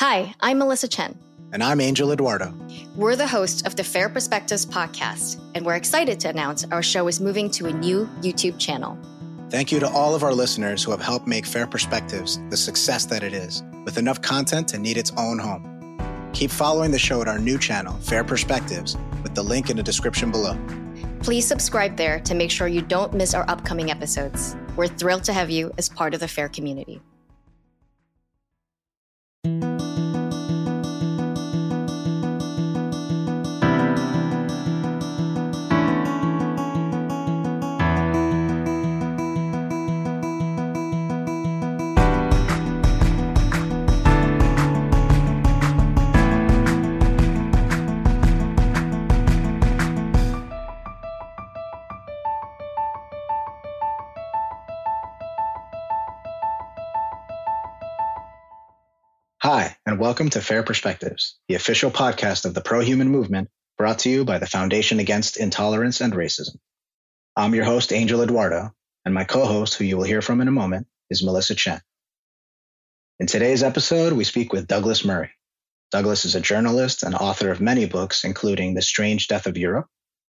[0.00, 1.16] Hi, I'm Melissa Chen.
[1.52, 2.52] And I'm Angel Eduardo.
[2.96, 7.06] We're the hosts of the Fair Perspectives podcast, and we're excited to announce our show
[7.06, 8.98] is moving to a new YouTube channel.
[9.50, 13.04] Thank you to all of our listeners who have helped make Fair Perspectives the success
[13.06, 15.70] that it is, with enough content to need its own home.
[16.32, 19.82] Keep following the show at our new channel, Fair Perspectives, with the link in the
[19.82, 20.58] description below.
[21.22, 24.56] Please subscribe there to make sure you don't miss our upcoming episodes.
[24.74, 27.00] We're thrilled to have you as part of the Fair community.
[59.94, 64.10] And welcome to Fair Perspectives, the official podcast of the pro human movement brought to
[64.10, 66.56] you by the Foundation Against Intolerance and Racism.
[67.36, 70.48] I'm your host, Angel Eduardo, and my co host, who you will hear from in
[70.48, 71.80] a moment, is Melissa Chen.
[73.20, 75.30] In today's episode, we speak with Douglas Murray.
[75.92, 79.86] Douglas is a journalist and author of many books, including The Strange Death of Europe,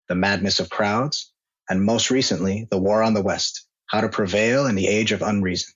[0.09, 1.31] The Madness of Crowds,
[1.70, 5.22] and most recently, The War on the West How to Prevail in the Age of
[5.22, 5.72] Unreason.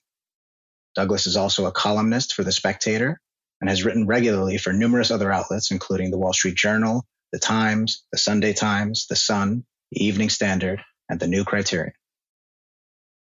[0.94, 3.18] Douglas is also a columnist for The Spectator
[3.60, 8.04] and has written regularly for numerous other outlets, including the Wall Street Journal, the Times,
[8.12, 11.92] the Sunday Times, the Sun, the Evening Standard, and the New Criterion.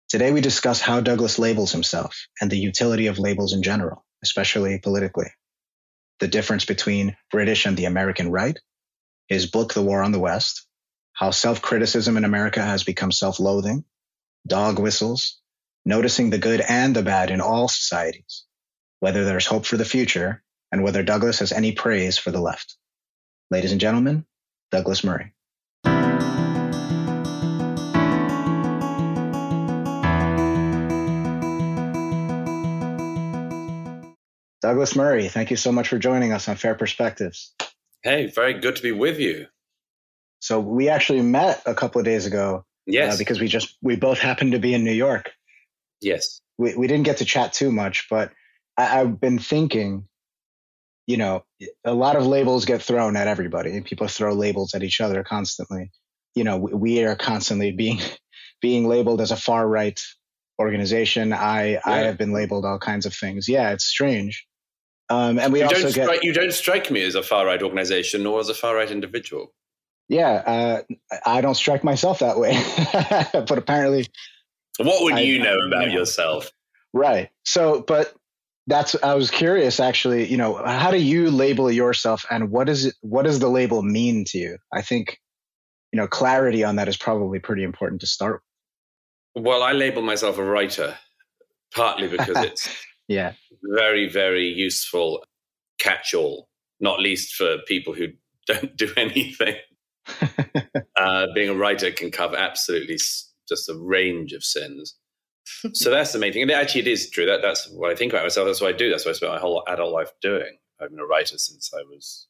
[0.09, 4.79] Today, we discuss how Douglas labels himself and the utility of labels in general, especially
[4.79, 5.31] politically,
[6.19, 8.59] the difference between British and the American right,
[9.29, 10.67] his book, The War on the West,
[11.13, 13.85] how self criticism in America has become self loathing,
[14.47, 15.39] dog whistles,
[15.85, 18.45] noticing the good and the bad in all societies,
[19.01, 22.77] whether there's hope for the future, and whether Douglas has any praise for the left.
[23.51, 24.25] Ladies and gentlemen,
[24.71, 25.33] Douglas Murray.
[34.61, 37.55] Douglas Murray, thank you so much for joining us on Fair Perspectives.
[38.03, 39.47] Hey, very good to be with you.
[40.41, 42.65] So we actually met a couple of days ago.
[42.87, 43.15] Yes.
[43.15, 45.31] Uh, because we just we both happened to be in New York.
[46.01, 46.41] Yes.
[46.59, 48.33] We we didn't get to chat too much, but
[48.79, 50.09] I, I've been thinking,
[51.07, 51.45] you know,
[51.85, 53.77] a lot of labels get thrown at everybody.
[53.77, 55.91] and People throw labels at each other constantly.
[56.35, 58.01] You know, we, we are constantly being
[58.63, 60.01] being labeled as a far right
[60.61, 61.33] organization.
[61.33, 61.81] I Yeah.
[61.85, 63.49] I have been labeled all kinds of things.
[63.49, 64.47] Yeah, it's strange.
[65.11, 67.47] Um, and we You also don't, get strike, you don't strike me as a far
[67.47, 69.55] right organization nor as a far right individual.
[70.09, 70.83] yeah.
[71.11, 72.53] Uh, I don't strike myself that way,
[73.33, 74.07] but apparently
[74.79, 75.95] What would I- you know I- about yeah.
[75.95, 76.51] yourself?
[76.93, 77.31] Right.
[77.45, 78.15] So, but
[78.69, 82.87] that's I was curious actually, you know, how do you label yourself and what is
[82.87, 84.59] it what does the label mean to you?
[84.73, 85.19] I think
[85.93, 88.43] you know, clarity on that is probably pretty important to start.
[89.35, 90.97] Well, I label myself a writer,
[91.75, 92.69] partly because it's
[93.09, 93.33] Yeah.
[93.63, 95.25] very, very useful
[95.79, 96.49] catch all,
[96.81, 98.09] not least for people who
[98.47, 99.57] don't do anything.
[100.97, 102.97] uh, being a writer can cover absolutely
[103.49, 104.97] just a range of sins.
[105.73, 106.43] So that's the main thing.
[106.43, 107.27] And actually, it is true.
[107.27, 108.47] That, that's what I think about myself.
[108.47, 108.91] That's what I do.
[108.91, 110.59] That's what I spent my whole adult life doing.
[110.81, 112.27] I've been a writer since I was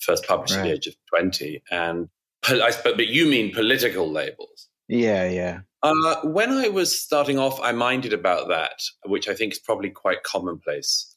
[0.00, 1.62] first published at the age of 20.
[1.70, 2.08] And
[2.44, 4.68] I, but you mean political labels.
[4.88, 5.60] Yeah, yeah.
[5.82, 9.90] Uh, when I was starting off, I minded about that, which I think is probably
[9.90, 11.14] quite commonplace.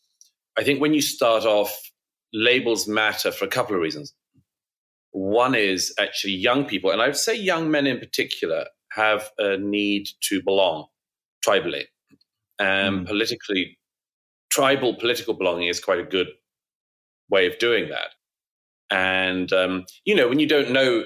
[0.57, 1.91] I think when you start off,
[2.33, 4.13] labels matter for a couple of reasons.
[5.11, 9.57] One is actually young people, and I would say young men in particular, have a
[9.57, 10.87] need to belong
[11.45, 11.85] tribally.
[12.59, 13.07] Um, Mm.
[13.07, 13.77] Politically,
[14.49, 16.27] tribal political belonging is quite a good
[17.29, 18.11] way of doing that.
[18.89, 21.05] And, um, you know, when you don't know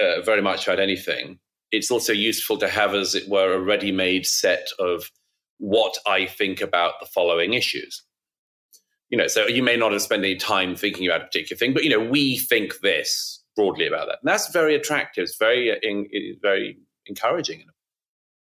[0.00, 1.38] uh, very much about anything,
[1.70, 5.10] it's also useful to have, as it were, a ready made set of
[5.58, 8.02] what I think about the following issues.
[9.10, 11.74] You know, so you may not have spent any time thinking about a particular thing,
[11.74, 14.18] but you know, we think this broadly about that.
[14.22, 15.24] And that's very attractive.
[15.24, 16.06] It's very, uh, in,
[16.40, 17.64] very encouraging.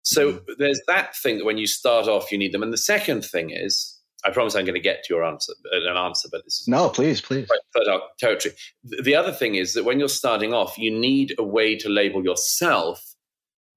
[0.07, 2.63] So there's that thing that when you start off, you need them.
[2.63, 5.91] And the second thing is, I promise I'm going to get to your answer, uh,
[5.91, 7.47] an answer, but this is No, please, please.
[7.73, 8.55] fertile territory.
[8.83, 12.23] The other thing is that when you're starting off, you need a way to label
[12.23, 13.03] yourself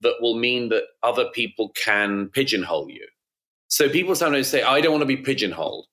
[0.03, 3.07] that will mean that other people can pigeonhole you.
[3.67, 5.87] So people sometimes say, I don't want to be pigeonholed.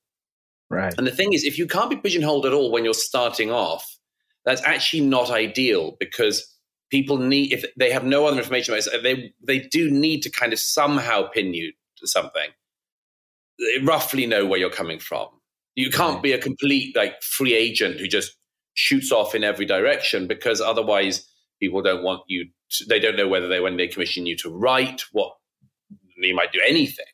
[0.70, 0.94] Right.
[0.98, 3.98] And the thing is, if you can't be pigeonholed at all when you're starting off,
[4.46, 6.57] that's actually not ideal because
[6.90, 10.30] people need, if they have no other information about it, they, they do need to
[10.30, 12.50] kind of somehow pin you to something.
[13.60, 15.28] They roughly know where you're coming from.
[15.76, 18.36] You can't be a complete like free agent who just
[18.74, 21.28] shoots off in every direction because otherwise
[21.60, 22.46] people don't want you.
[22.72, 25.34] To, they don't know whether they when they commission you to write what
[26.18, 27.06] you might do anything,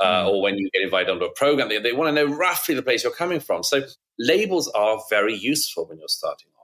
[0.00, 0.28] uh, mm.
[0.28, 2.82] or when you get invited onto a program, they, they want to know roughly the
[2.82, 3.62] place you're coming from.
[3.62, 3.82] So
[4.18, 6.57] labels are very useful when you're starting off.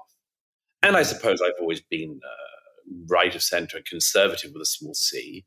[0.85, 4.95] And I suppose I've always been uh, right of center, and conservative with a small
[4.95, 5.45] c.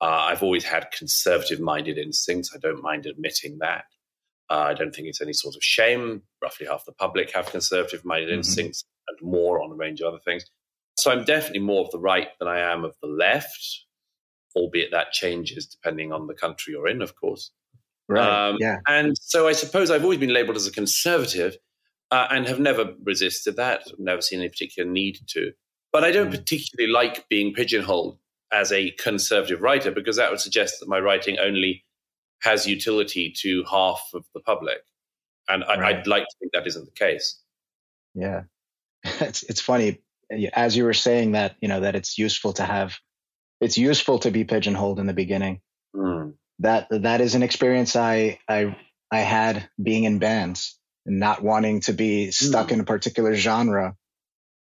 [0.00, 2.52] Uh, I've always had conservative minded instincts.
[2.54, 3.84] I don't mind admitting that.
[4.50, 6.22] Uh, I don't think it's any sort of shame.
[6.42, 8.38] Roughly half the public have conservative minded mm-hmm.
[8.38, 10.44] instincts and more on a range of other things.
[10.98, 13.84] So I'm definitely more of the right than I am of the left,
[14.54, 17.50] albeit that changes depending on the country you're in, of course.
[18.08, 18.48] Right.
[18.48, 18.78] Um, yeah.
[18.86, 21.56] And so I suppose I've always been labeled as a conservative
[22.14, 25.50] uh, and have never resisted that, never seen any particular need to.
[25.92, 26.36] But I don't mm.
[26.36, 28.18] particularly like being pigeonholed
[28.52, 31.84] as a conservative writer because that would suggest that my writing only
[32.42, 34.78] has utility to half of the public.
[35.48, 35.96] And I, right.
[35.96, 37.40] I'd like to think that isn't the case.
[38.14, 38.42] Yeah.
[39.20, 39.98] It's, it's funny.
[40.52, 42.96] As you were saying that, you know, that it's useful to have,
[43.60, 45.60] it's useful to be pigeonholed in the beginning.
[45.94, 46.34] Mm.
[46.60, 48.76] That, that is an experience I, I,
[49.10, 52.72] I had being in bands and not wanting to be stuck mm.
[52.72, 53.96] in a particular genre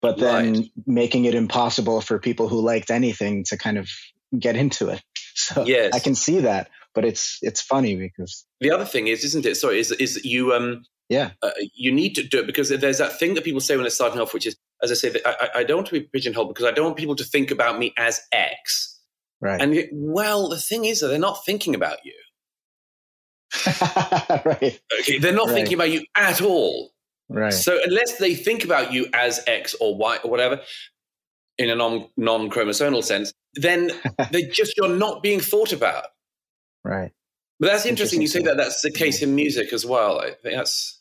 [0.04, 0.70] but then right.
[0.86, 3.88] making it impossible for people who liked anything to kind of
[4.38, 5.02] get into it.
[5.36, 5.92] So yes.
[5.92, 9.56] I can see that, but it's it's funny because the other thing is, isn't it?
[9.56, 13.18] Sorry, is is you um yeah uh, you need to do it because there's that
[13.18, 15.64] thing that people say when they're starting off, which is as I say, I, I
[15.64, 18.20] don't want to be pigeonholed because I don't want people to think about me as
[18.30, 19.00] X.
[19.40, 19.60] Right.
[19.60, 22.14] And well, the thing is that they're not thinking about you.
[24.44, 24.80] right.
[25.00, 25.54] Okay, they're not right.
[25.54, 26.90] thinking about you at all.
[27.28, 27.52] Right.
[27.52, 30.60] So unless they think about you as X or Y or whatever,
[31.58, 33.90] in a non non chromosomal sense, then
[34.32, 36.06] they just you're not being thought about.
[36.84, 37.12] Right.
[37.60, 38.20] But that's interesting.
[38.20, 40.20] interesting you say that that's the case in music as well.
[40.20, 41.00] I think that's.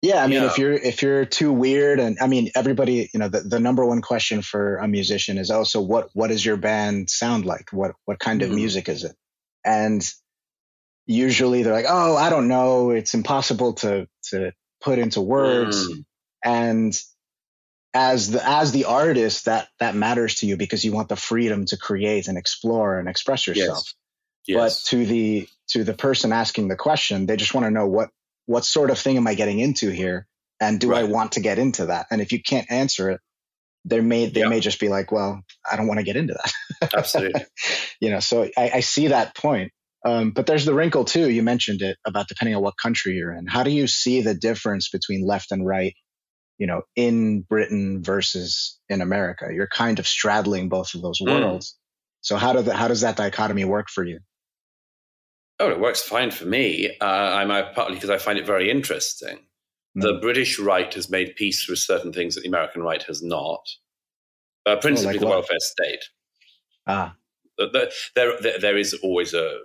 [0.00, 0.48] Yeah, I mean, yeah.
[0.48, 3.84] if you're if you're too weird, and I mean, everybody, you know, the, the number
[3.84, 7.70] one question for a musician is also what what does your band sound like?
[7.72, 8.56] What what kind of mm.
[8.56, 9.14] music is it?
[9.64, 10.08] And
[11.06, 12.90] usually they're like, oh, I don't know.
[12.90, 14.52] It's impossible to to
[14.82, 16.04] put into words mm.
[16.44, 17.00] and
[17.94, 21.64] as the as the artist that that matters to you because you want the freedom
[21.66, 23.84] to create and explore and express yourself
[24.46, 24.56] yes.
[24.56, 24.82] Yes.
[24.82, 28.10] but to the to the person asking the question they just want to know what
[28.46, 30.26] what sort of thing am i getting into here
[30.60, 31.00] and do right.
[31.00, 33.20] i want to get into that and if you can't answer it
[33.84, 36.92] they may they may just be like well i don't want to get into that
[36.96, 37.44] absolutely
[38.00, 39.72] you know so I, I see that point
[40.04, 41.30] um, but there's the wrinkle too.
[41.30, 43.46] You mentioned it about depending on what country you're in.
[43.46, 45.94] How do you see the difference between left and right,
[46.58, 49.48] you know, in Britain versus in America?
[49.52, 51.26] You're kind of straddling both of those mm.
[51.26, 51.76] worlds.
[52.20, 54.20] So how do the, how does that dichotomy work for you?
[55.60, 56.96] Oh, it works fine for me.
[57.00, 59.38] Uh, I'm uh, partly because I find it very interesting.
[59.96, 60.02] Mm.
[60.02, 63.60] The British right has made peace with certain things that the American right has not.
[64.66, 66.04] Uh, principally, oh, like the welfare state.
[66.86, 67.14] Ah,
[67.58, 69.58] there, there, there is always a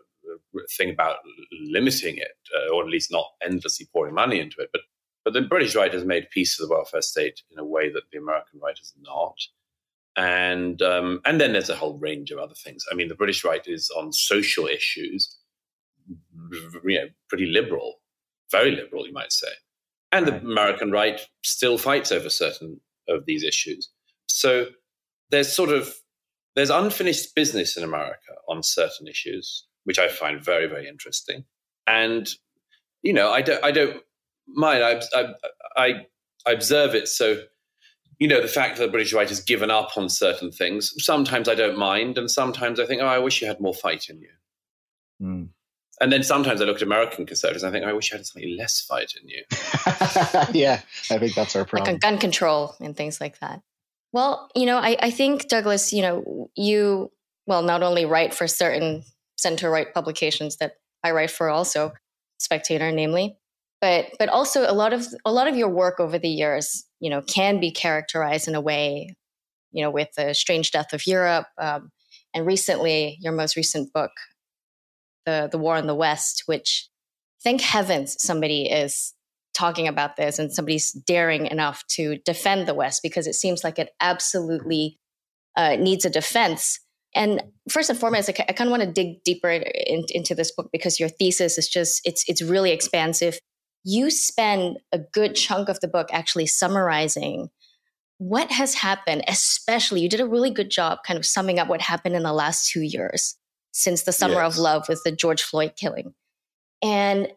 [0.78, 1.18] thing about
[1.52, 4.70] limiting it, uh, or at least not endlessly pouring money into it.
[4.72, 4.82] But
[5.28, 8.04] but the British right has made peace with the welfare state in a way that
[8.14, 9.36] the American right has not.
[10.16, 12.86] And um, and then there's a whole range of other things.
[12.90, 15.36] I mean, the British right is on social issues,
[16.86, 17.96] you know, pretty liberal,
[18.52, 19.50] very liberal, you might say.
[20.14, 20.42] And right.
[20.42, 22.80] the American right still fights over certain
[23.10, 23.90] of these issues.
[24.28, 24.68] So
[25.30, 25.94] there's sort of
[26.56, 31.46] there's unfinished business in America on certain issues, which I find very, very interesting.
[31.88, 32.28] And,
[33.04, 34.04] you know, I don't, I don't
[34.46, 34.84] mind.
[34.84, 35.34] I, I,
[35.78, 36.06] I,
[36.46, 37.08] I observe it.
[37.08, 37.44] So,
[38.20, 41.48] you know, the fact that the British right has given up on certain things, sometimes
[41.48, 42.18] I don't mind.
[42.18, 44.30] And sometimes I think, oh, I wish you had more fight in you.
[45.22, 45.50] Mm.
[46.02, 48.26] And then sometimes I look at American conservatives and I think, I wish you had
[48.26, 49.44] slightly less fight in you.
[50.52, 51.86] yeah, I think that's our problem.
[51.86, 53.62] Like on gun control and things like that.
[54.12, 57.10] Well, you know, I, I think, Douglas, you know, you,
[57.46, 59.06] well, not only write for certain
[59.38, 61.94] center right publications that I write for also,
[62.40, 63.38] Spectator namely.
[63.80, 67.10] But but also a lot of a lot of your work over the years, you
[67.10, 69.16] know, can be characterized in a way,
[69.72, 71.92] you know, with the strange death of Europe, um,
[72.34, 74.12] and recently your most recent book,
[75.26, 76.90] the the war in the West, which
[77.44, 79.14] thank heavens somebody is
[79.54, 83.80] talking about this and somebody's daring enough to defend the West because it seems like
[83.80, 85.00] it absolutely
[85.56, 86.80] uh, needs a defense
[87.18, 90.52] and first and foremost, I, I kind of want to dig deeper in, into this
[90.52, 93.40] book because your thesis is just it's it's really expansive.
[93.84, 97.50] You spend a good chunk of the book actually summarizing
[98.20, 99.24] what has happened.
[99.28, 102.34] Especially, you did a really good job kind of summing up what happened in the
[102.34, 103.36] last two years
[103.72, 104.54] since the summer yes.
[104.56, 106.14] of love with the George Floyd killing.
[106.82, 107.30] And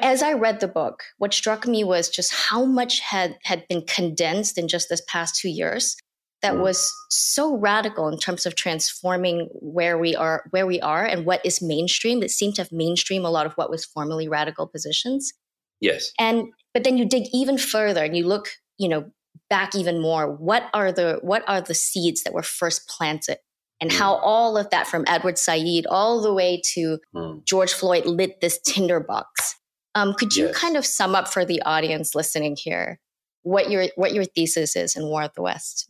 [0.00, 3.82] as I read the book, what struck me was just how much had had been
[3.86, 5.96] condensed in just this past two years
[6.44, 6.60] that mm.
[6.60, 11.44] was so radical in terms of transforming where we are where we are and what
[11.44, 15.32] is mainstream that seemed to have mainstream a lot of what was formerly radical positions
[15.80, 19.10] yes and but then you dig even further and you look you know
[19.48, 23.38] back even more what are the what are the seeds that were first planted
[23.80, 23.98] and mm.
[23.98, 27.44] how all of that from edward said all the way to mm.
[27.46, 29.56] george floyd lit this tinderbox
[29.96, 30.58] um, could you yes.
[30.58, 33.00] kind of sum up for the audience listening here
[33.44, 35.88] what your what your thesis is in war of the west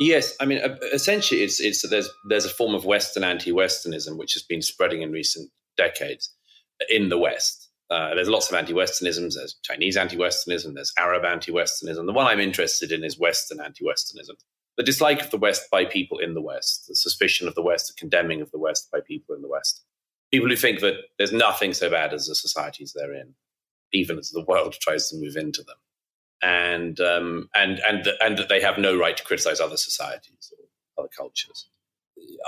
[0.00, 4.32] Yes, I mean, uh, essentially, it's it's there's there's a form of Western anti-Westernism which
[4.32, 6.34] has been spreading in recent decades
[6.88, 7.68] in the West.
[7.90, 9.34] Uh, there's lots of anti-Westernisms.
[9.34, 10.74] There's Chinese anti-Westernism.
[10.74, 12.06] There's Arab anti-Westernism.
[12.06, 14.36] The one I'm interested in is Western anti-Westernism.
[14.78, 17.88] The dislike of the West by people in the West, the suspicion of the West,
[17.88, 19.84] the condemning of the West by people in the West.
[20.32, 23.34] People who think that there's nothing so bad as the societies they're in,
[23.92, 25.76] even as the world tries to move into them
[26.42, 31.02] and um, and and and that they have no right to criticize other societies or
[31.02, 31.68] other cultures.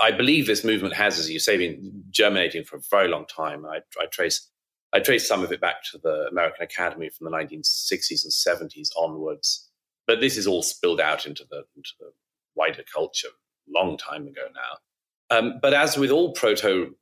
[0.01, 3.65] I believe this movement has, as you say, been germinating for a very long time.
[3.65, 4.49] I, I trace
[4.93, 8.89] I trace some of it back to the American Academy from the 1960s and 70s
[8.95, 9.69] onwards,
[10.05, 12.11] but this is all spilled out into the, into the
[12.55, 13.29] wider culture
[13.67, 15.35] long time ago now.
[15.35, 16.95] Um, but as with all proto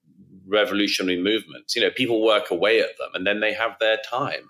[0.48, 4.50] revolutionary movements, you know, people work away at them and then they have their time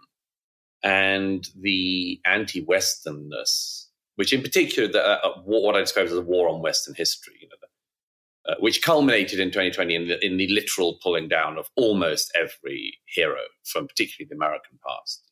[0.83, 6.49] and the anti-Westernness, which in particular, the, uh, uh what I describe as a war
[6.49, 10.47] on Western history, you know, the, uh, which culminated in 2020 in the, in the,
[10.47, 15.23] literal pulling down of almost every hero from particularly the American past.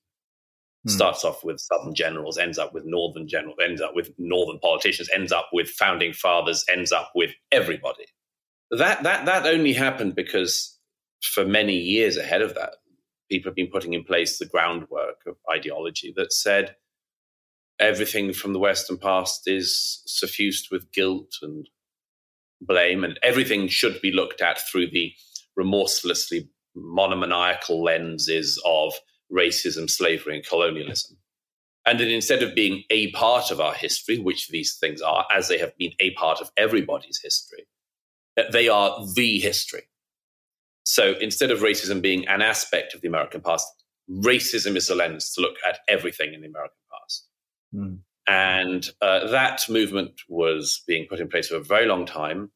[0.85, 0.91] Hmm.
[0.91, 5.09] Starts off with Southern generals, ends up with Northern generals, ends up with Northern politicians,
[5.13, 8.05] ends up with founding fathers, ends up with everybody.
[8.71, 10.77] That that that only happened because
[11.21, 12.75] for many years ahead of that,
[13.29, 16.75] people have been putting in place the groundwork of ideology that said
[17.79, 21.69] everything from the Western past is suffused with guilt and
[22.61, 25.13] blame, and everything should be looked at through the
[25.55, 28.93] remorselessly monomaniacal lenses of
[29.31, 31.17] racism, slavery, and colonialism.
[31.85, 35.47] And that instead of being a part of our history, which these things are, as
[35.47, 37.65] they have been a part of everybody's history,
[38.51, 39.88] they are the history.
[40.89, 43.67] So instead of racism being an aspect of the American past,
[44.09, 47.27] racism is a lens to look at everything in the American past.
[47.75, 47.99] Mm.
[48.25, 52.49] And uh, that movement was being put in place for a very long time.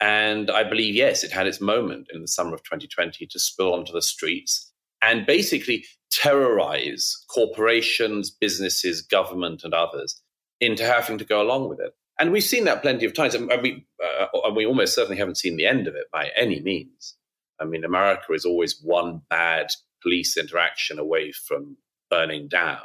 [0.00, 3.72] And I believe, yes, it had its moment in the summer of 2020 to spill
[3.72, 10.20] onto the streets and basically terrorize corporations, businesses, government, and others
[10.60, 11.92] into having to go along with it.
[12.18, 13.36] And we've seen that plenty of times.
[13.36, 16.60] And we, uh, and we almost certainly haven't seen the end of it by any
[16.60, 17.14] means.
[17.60, 19.68] I mean, America is always one bad
[20.02, 21.76] police interaction away from
[22.08, 22.80] burning down,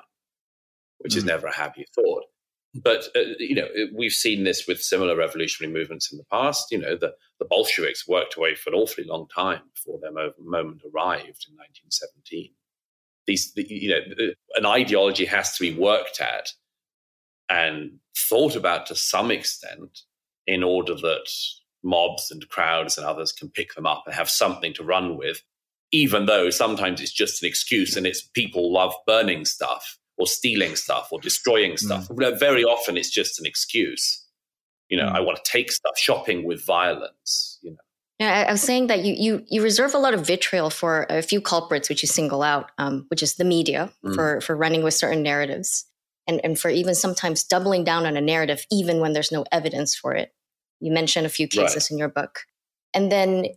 [1.00, 1.17] which mm.
[1.17, 2.24] is never a happy thought.
[2.75, 6.72] But uh, you know, we've seen this with similar revolutionary movements in the past.
[6.72, 10.82] You know, the, the Bolsheviks worked away for an awfully long time before their moment
[10.84, 12.51] arrived in 1917.
[13.27, 16.50] These, the, you know, an ideology has to be worked at
[17.50, 20.01] and thought about to some extent
[20.46, 21.29] in order that
[21.86, 25.42] mobs and crowds and others can pick them up and have something to run with,
[25.92, 30.75] even though sometimes it's just an excuse and it's people love burning stuff or stealing
[30.75, 31.77] stuff or destroying hmm.
[31.77, 32.08] stuff.
[32.08, 32.39] Mm.
[32.39, 34.24] Very often it's just an excuse.
[34.89, 35.15] You know, mm.
[35.15, 37.77] I want to take stuff, shopping with violence, you know.
[38.20, 41.22] Yeah, I was saying that you you you reserve a lot of vitriol for a
[41.22, 44.13] few culprits, which you single out, um, which is the media mm.
[44.13, 45.86] for for running with certain narratives,
[46.27, 49.96] and and for even sometimes doubling down on a narrative even when there's no evidence
[49.96, 50.32] for it.
[50.79, 51.91] You mentioned a few cases right.
[51.91, 52.41] in your book.
[52.94, 53.48] And then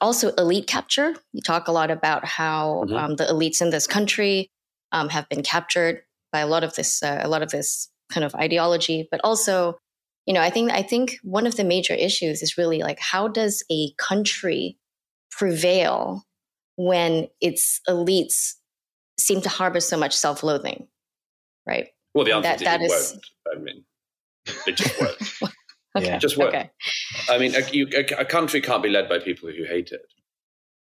[0.00, 1.14] also elite capture.
[1.32, 2.96] You talk a lot about how mm-hmm.
[2.96, 4.50] um, the elites in this country
[4.92, 8.24] um, have been captured by a lot of this, uh, a lot of this kind
[8.24, 9.78] of ideology, but also,
[10.26, 13.28] you know, I think I think one of the major issues is really like how
[13.28, 14.76] does a country
[15.30, 16.24] prevail
[16.76, 18.54] when its elites
[19.18, 20.86] seem to harbor so much self-loathing,
[21.66, 21.88] right?
[22.14, 23.12] Well, the answer that, is that it is,
[23.46, 23.58] won't.
[23.58, 23.84] I mean,
[24.66, 25.52] it just won't.
[25.98, 26.06] Okay.
[26.06, 26.18] Yeah.
[26.18, 26.48] Just work.
[26.48, 26.70] Okay.
[27.28, 30.02] I mean, a, you, a, a, country can't be led by people who hate it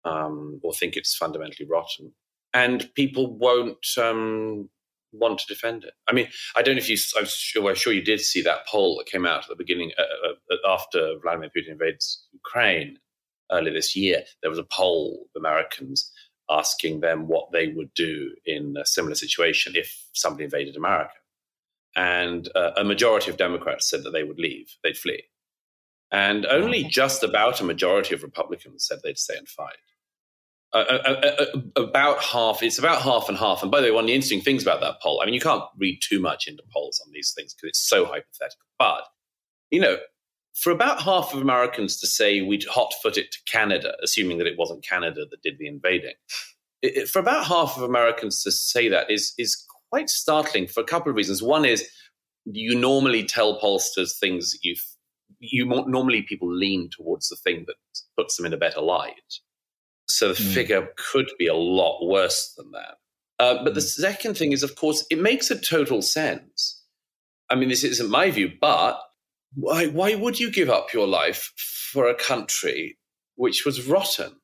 [0.05, 2.13] um, or think it's fundamentally rotten,
[2.55, 4.69] and people won't um,
[5.13, 5.95] want to defend it.
[6.09, 6.97] I mean, I don't know if you.
[7.19, 9.93] I'm sure, I'm sure you did see that poll that came out at the beginning
[9.99, 12.99] uh, uh, uh, after Vladimir Putin invades Ukraine
[13.51, 14.23] earlier this year.
[14.43, 16.11] There was a poll of Americans
[16.49, 21.13] asking them what they would do in a similar situation if somebody invaded America
[21.97, 25.25] and uh, a majority of Democrats said that they would leave, they'd flee.
[26.13, 29.77] And only just about a majority of Republicans said they'd stay and fight.
[30.73, 32.63] uh, uh, uh, about half.
[32.63, 33.63] It's about half and half.
[33.63, 35.41] And by the way, one of the interesting things about that poll, I mean, you
[35.41, 38.67] can't read too much into polls on these things because it's so hypothetical.
[38.79, 39.03] But
[39.71, 39.99] you know,
[40.55, 44.47] for about half of Americans to say we'd hot foot it to Canada, assuming that
[44.47, 46.15] it wasn't Canada that did the invading,
[46.83, 50.81] it, it, for about half of Americans to say that is is quite startling for
[50.81, 51.43] a couple of reasons.
[51.43, 51.89] One is
[52.45, 54.77] you normally tell pollsters things you
[55.39, 57.77] you normally people lean towards the thing that
[58.17, 59.15] puts them in a better light.
[60.09, 60.55] So the mm.
[60.55, 62.97] figure could be a lot worse than that.
[63.39, 64.03] Uh, but the hmm.
[64.03, 66.85] second thing is, of course, it makes a total sense.
[67.49, 69.01] I mean, this isn't my view, but
[69.55, 72.99] why, why would you give up your life for a country
[73.37, 74.37] which was rotten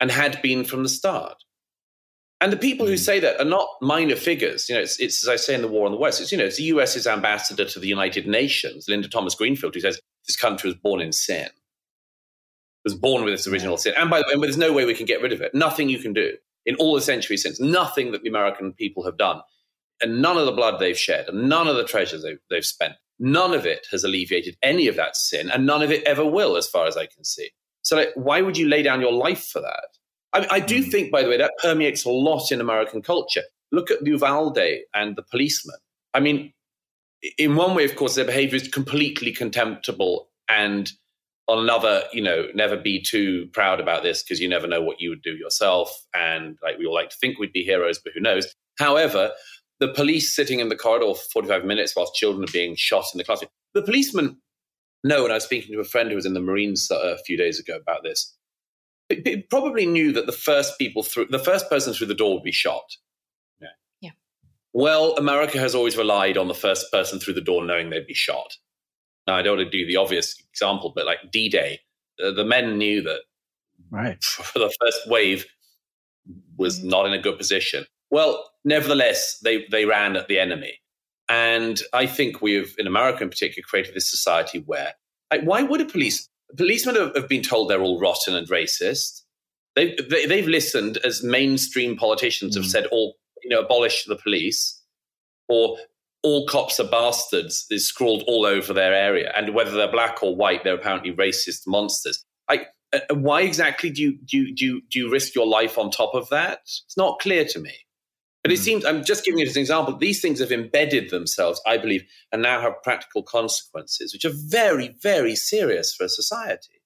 [0.00, 1.36] and had been from the start?
[2.40, 2.90] And the people mm.
[2.90, 2.98] who hmm.
[2.98, 4.68] say that are not minor figures.
[4.68, 6.20] You know, it's, it's, as I say in the War on the West.
[6.20, 9.80] It's you know, it's the U.S.'s ambassador to the United Nations, Linda Thomas Greenfield, who
[9.80, 11.48] says this country was born in sin,
[12.82, 13.94] was born with its original sin.
[13.96, 15.54] And by the way, there's no way we can get rid of it.
[15.54, 16.32] Nothing you can do
[16.66, 17.60] in all the centuries since.
[17.60, 19.40] Nothing that the American people have done,
[20.02, 22.94] and none of the blood they've shed, and none of the treasures they've, they've spent,
[23.18, 26.56] none of it has alleviated any of that sin, and none of it ever will,
[26.56, 27.50] as far as I can see.
[27.82, 29.88] So, like, why would you lay down your life for that?
[30.34, 30.90] I, I do hmm.
[30.90, 33.42] think, by the way, that permeates a lot in American culture.
[33.72, 34.58] Look at Uvalde
[34.94, 35.76] and the policeman.
[36.12, 36.52] I mean,
[37.38, 40.92] in one way, of course, their behavior is completely contemptible and
[41.46, 45.00] on another, you know, never be too proud about this because you never know what
[45.00, 45.90] you would do yourself.
[46.14, 48.54] And like we all like to think we'd be heroes, but who knows?
[48.78, 49.32] However,
[49.80, 53.18] the police sitting in the corridor for 45 minutes whilst children are being shot in
[53.18, 53.50] the classroom.
[53.74, 54.38] The policeman
[55.06, 57.36] no, and I was speaking to a friend who was in the Marines a few
[57.36, 58.34] days ago about this
[59.26, 62.42] it, probably knew that the first people through the first person through the door would
[62.42, 62.96] be shot.
[63.60, 63.68] Yeah.
[64.00, 64.10] yeah.
[64.72, 68.14] Well, America has always relied on the first person through the door knowing they'd be
[68.14, 68.56] shot.
[69.26, 71.80] Now, I don't want to do the obvious example, but like D Day,
[72.18, 73.20] the, the, men knew that
[73.90, 74.22] right.
[74.24, 75.46] for the first wave
[76.56, 76.88] was mm-hmm.
[76.88, 77.86] not in a good position.
[78.10, 80.80] Well, nevertheless, they, they ran at the enemy.
[81.28, 84.92] And I think we've, in America in particular, created this society where,
[85.30, 89.22] like, why would a police policemen have, have been told they're all rotten and racist.
[89.74, 92.60] They've, they, they have listened as mainstream politicians mm.
[92.60, 94.80] have said, all, you know, abolish the police
[95.48, 95.76] or
[96.22, 99.32] all cops are bastards is scrawled all over their area.
[99.36, 102.24] And whether they're black or white, they're apparently racist monsters.
[102.48, 105.76] I, uh, why exactly do you, do, you, do, you, do you risk your life
[105.76, 106.60] on top of that?
[106.62, 107.72] It's not clear to me.
[108.44, 108.62] But it mm.
[108.62, 112.04] seems, I'm just giving it as an example, these things have embedded themselves, I believe,
[112.30, 116.82] and now have practical consequences, which are very, very serious for a society.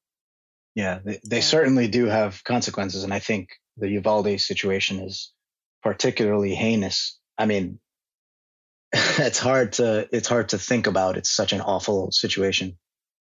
[0.76, 3.02] Yeah, they, they certainly do have consequences.
[3.02, 5.32] And I think the Uvalde situation is
[5.82, 7.18] particularly heinous.
[7.36, 7.80] I mean,
[8.92, 11.16] it's hard to it's hard to think about.
[11.16, 12.78] It's such an awful situation.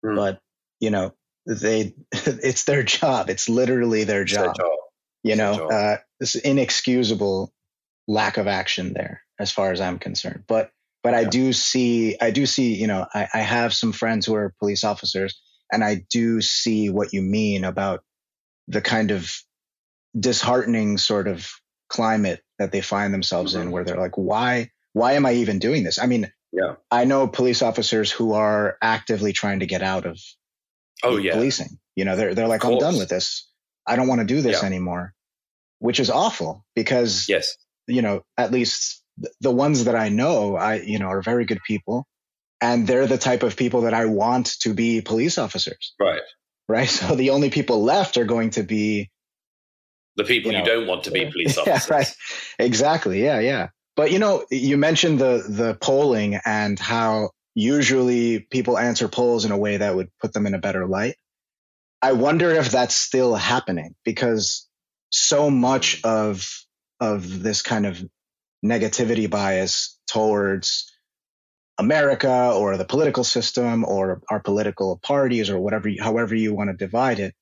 [0.02, 0.16] Mm.
[0.16, 0.40] But,
[0.80, 1.12] you know,
[1.46, 3.28] they it's their job.
[3.28, 4.56] It's literally their job.
[4.56, 4.78] Their job.
[5.22, 7.53] You know, uh, it's inexcusable
[8.06, 10.44] lack of action there as far as I'm concerned.
[10.46, 10.70] But
[11.02, 11.20] but yeah.
[11.20, 14.54] I do see I do see, you know, I, I have some friends who are
[14.58, 15.40] police officers
[15.72, 18.02] and I do see what you mean about
[18.68, 19.30] the kind of
[20.18, 21.50] disheartening sort of
[21.88, 23.62] climate that they find themselves mm-hmm.
[23.62, 25.98] in where they're like, why why am I even doing this?
[25.98, 26.76] I mean, yeah.
[26.90, 30.20] I know police officers who are actively trying to get out of
[31.02, 31.78] oh yeah policing.
[31.96, 33.48] You know, they're they're like, I'm done with this.
[33.86, 34.66] I don't want to do this yeah.
[34.66, 35.12] anymore.
[35.80, 39.02] Which is awful because yes you know, at least
[39.40, 42.06] the ones that I know, I, you know, are very good people.
[42.60, 45.94] And they're the type of people that I want to be police officers.
[46.00, 46.22] Right.
[46.68, 46.88] Right.
[46.88, 49.10] So the only people left are going to be
[50.16, 51.88] the people you, know, you don't want to be police officers.
[51.88, 52.14] Yeah, right.
[52.58, 53.22] Exactly.
[53.22, 53.40] Yeah.
[53.40, 53.68] Yeah.
[53.96, 59.52] But you know, you mentioned the the polling and how usually people answer polls in
[59.52, 61.16] a way that would put them in a better light.
[62.02, 64.68] I wonder if that's still happening because
[65.10, 66.63] so much of
[67.00, 68.02] of this kind of
[68.64, 70.90] negativity bias towards
[71.78, 76.76] America or the political system or our political parties or whatever, however you want to
[76.76, 77.34] divide it,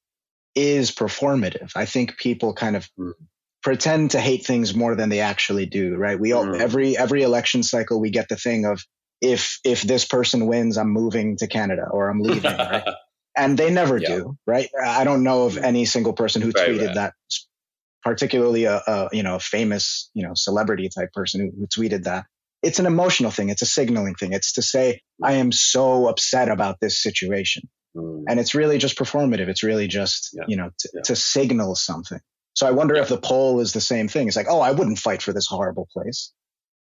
[0.54, 1.72] is performative.
[1.76, 3.12] I think people kind of mm.
[3.62, 6.18] pretend to hate things more than they actually do, right?
[6.18, 6.60] We all, mm.
[6.60, 8.84] every, every election cycle, we get the thing of
[9.20, 12.84] if, if this person wins, I'm moving to Canada or I'm leaving, right?
[13.34, 14.08] And they never yeah.
[14.08, 14.68] do, right?
[14.78, 15.64] I don't know of hmm.
[15.64, 16.94] any single person who Very tweeted rare.
[16.96, 17.14] that
[18.02, 22.04] particularly a, a, you know a famous you know celebrity type person who, who tweeted
[22.04, 22.26] that.
[22.62, 23.48] It's an emotional thing.
[23.48, 24.32] It's a signaling thing.
[24.32, 27.68] It's to say i am so upset about this situation.
[27.94, 28.24] Mm.
[28.26, 29.48] and it's really just performative.
[29.48, 30.44] It's really just yeah.
[30.48, 31.02] you know t- yeah.
[31.04, 32.20] to signal something.
[32.54, 33.02] So i wonder yeah.
[33.02, 34.28] if the poll is the same thing.
[34.28, 36.32] It's like oh i wouldn't fight for this horrible place.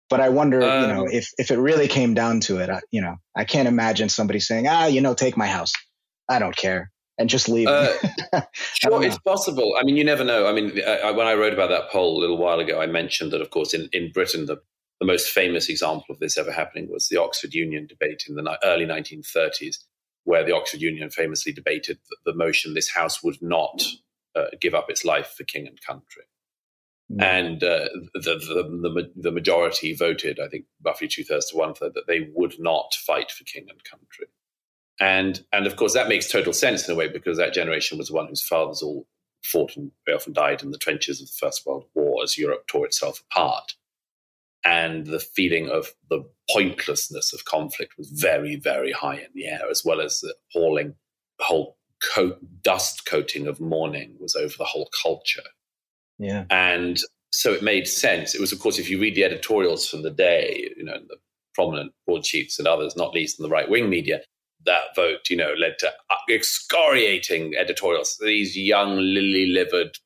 [0.08, 2.70] But i wonder um, you know um, if if it really came down to it
[2.70, 5.72] I, you know i can't imagine somebody saying ah you know take my house.
[6.28, 7.68] I don't care and just leave.
[7.68, 7.92] Uh,
[8.52, 9.76] sure, it's possible.
[9.78, 10.46] I mean, you never know.
[10.46, 13.32] I mean, I, when I wrote about that poll a little while ago, I mentioned
[13.32, 14.58] that, of course, in, in Britain, the,
[15.00, 18.58] the most famous example of this ever happening was the Oxford Union debate in the
[18.64, 19.78] early 1930s,
[20.24, 23.82] where the Oxford Union famously debated the, the motion this House would not
[24.34, 26.24] uh, give up its life for king and country.
[27.12, 27.22] Mm.
[27.22, 31.74] And uh, the, the, the, the majority voted, I think, roughly two thirds to one
[31.74, 34.26] third, that they would not fight for king and country.
[35.00, 38.10] And and of course that makes total sense in a way because that generation was
[38.10, 39.06] one whose fathers all
[39.42, 42.66] fought and very often died in the trenches of the First World War as Europe
[42.66, 43.74] tore itself apart.
[44.64, 49.62] And the feeling of the pointlessness of conflict was very, very high in the air,
[49.68, 50.94] as well as the appalling
[51.40, 51.76] whole
[52.14, 55.42] coat, dust coating of mourning was over the whole culture.
[56.18, 56.44] Yeah.
[56.50, 57.00] And
[57.32, 58.34] so it made sense.
[58.34, 61.16] It was, of course, if you read the editorials from the day, you know, the
[61.54, 64.20] prominent broadsheets and others, not least in the right wing media,
[64.66, 65.92] that vote, you know, led to
[66.30, 68.18] excoriating editorials.
[68.20, 69.96] These young lily livered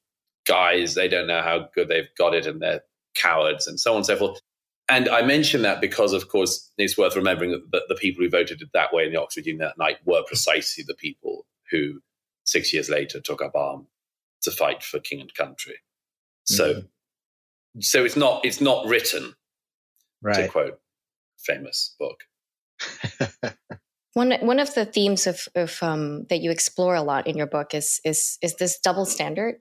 [0.47, 2.83] guys, they don't know how good they've got it and they're
[3.15, 4.41] cowards and so on and so forth.
[4.89, 8.63] And I mention that because, of course, it's worth remembering that the people who voted
[8.63, 12.01] it that way in the Oxford Union that night were precisely the people who
[12.45, 13.89] six years later took up arms
[14.43, 15.75] to fight for king and country.
[16.45, 17.81] So, mm-hmm.
[17.81, 19.35] so it's not it's not written
[20.23, 20.37] right.
[20.37, 20.79] to quote
[21.39, 22.21] famous book.
[24.17, 27.47] One one of the themes of, of um, that you explore a lot in your
[27.47, 29.57] book is is is this double standard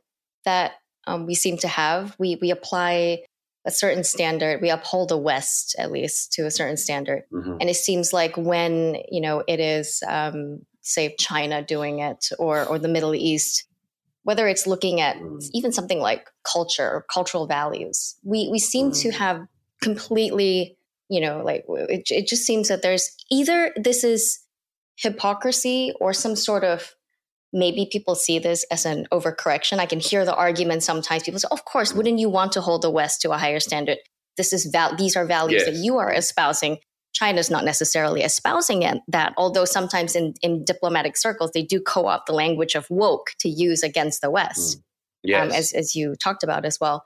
[0.46, 2.15] that um, we seem to have.
[2.18, 3.26] We we apply
[3.65, 4.62] a certain standard.
[4.62, 7.58] We uphold the West at least to a certain standard, mm-hmm.
[7.60, 12.63] and it seems like when you know it is um, say China doing it or
[12.63, 13.68] or the Middle East,
[14.24, 15.46] whether it's looking at mm.
[15.52, 19.02] even something like culture or cultural values, we we seem mm.
[19.02, 19.46] to have
[19.82, 20.78] completely
[21.10, 24.39] you know like it, it just seems that there's either this is
[24.96, 26.96] hypocrisy or some sort of
[27.54, 29.80] maybe people see this as an overcorrection.
[29.80, 31.24] I can hear the argument sometimes.
[31.24, 33.98] People say, "Of course, wouldn't you want to hold the West to a higher standard?
[34.38, 35.70] This is val- these are values yes.
[35.70, 36.80] that you are espousing."
[37.14, 42.26] China's not necessarily espousing it that, although sometimes in, in diplomatic circles they do co-opt
[42.26, 44.82] the language of woke to use against the West, mm.
[45.24, 45.42] yes.
[45.42, 47.06] um, as as you talked about as well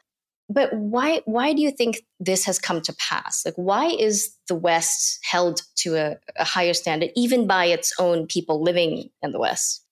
[0.49, 3.45] but why why do you think this has come to pass?
[3.45, 8.25] Like why is the west held to a, a, higher standard even by its own
[8.25, 9.85] people living in the west?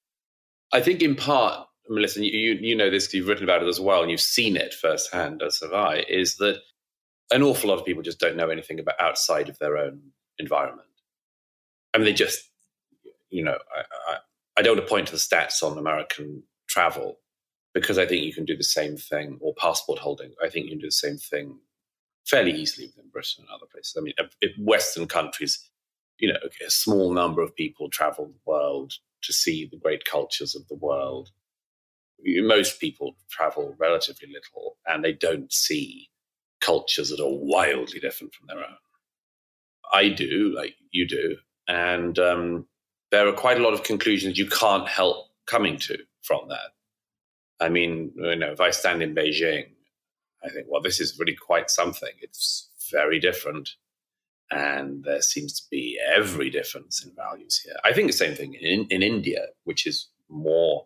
[0.73, 3.79] I think in part melissa you, you know this because you've written about it as
[3.79, 6.59] well and you've seen it firsthand as have i is that
[7.31, 10.01] an awful lot of people just don't know anything about outside of their own
[10.37, 10.87] environment.
[11.93, 12.41] I mean they just
[13.29, 14.17] you know i, I,
[14.57, 17.19] I don't want to point to the stats on american travel
[17.79, 20.31] because I think you can do the same thing, or passport holding.
[20.43, 21.59] I think you can do the same thing
[22.25, 23.95] fairly easily within Britain and other places.
[23.97, 25.69] I mean, if Western countries,
[26.19, 30.55] you know, a small number of people travel the world to see the great cultures
[30.55, 31.29] of the world.
[32.23, 36.09] Most people travel relatively little, and they don't see
[36.61, 38.77] cultures that are wildly different from their own.
[39.93, 41.37] I do, like you do,
[41.67, 42.67] and um,
[43.11, 46.71] there are quite a lot of conclusions you can't help coming to from that.
[47.59, 49.67] I mean, you know, if I stand in Beijing,
[50.43, 52.11] I think, well, this is really quite something.
[52.21, 53.71] It's very different.
[54.49, 57.75] And there seems to be every difference in values here.
[57.83, 60.85] I think the same thing in, in India, which is more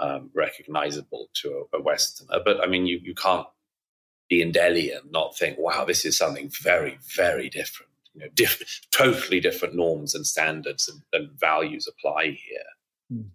[0.00, 2.40] um, recognizable to a, a, Westerner.
[2.44, 3.46] But I mean, you, you can't
[4.28, 7.92] be in Delhi and not think, wow, this is something very, very different.
[8.14, 12.64] You know, diff- totally different norms and standards and, and values apply here.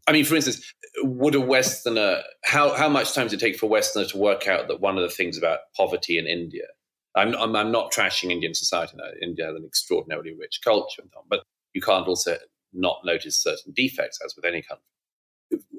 [0.08, 3.66] I mean, for instance, would a Westerner, how, how much time does it take for
[3.66, 6.66] a Westerner to work out that one of the things about poverty in India,
[7.16, 9.10] I'm, I'm, I'm not trashing Indian society now.
[9.22, 12.38] India has an extraordinarily rich culture and so on, but you can't also
[12.74, 14.86] not notice certain defects, as with any country.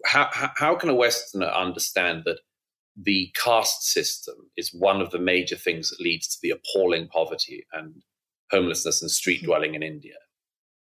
[0.04, 2.40] How, how, how can a Westerner understand that
[2.96, 7.66] the caste system is one of the major things that leads to the appalling poverty
[7.72, 8.02] and
[8.50, 9.46] homelessness and street hmm.
[9.46, 10.14] dwelling in India?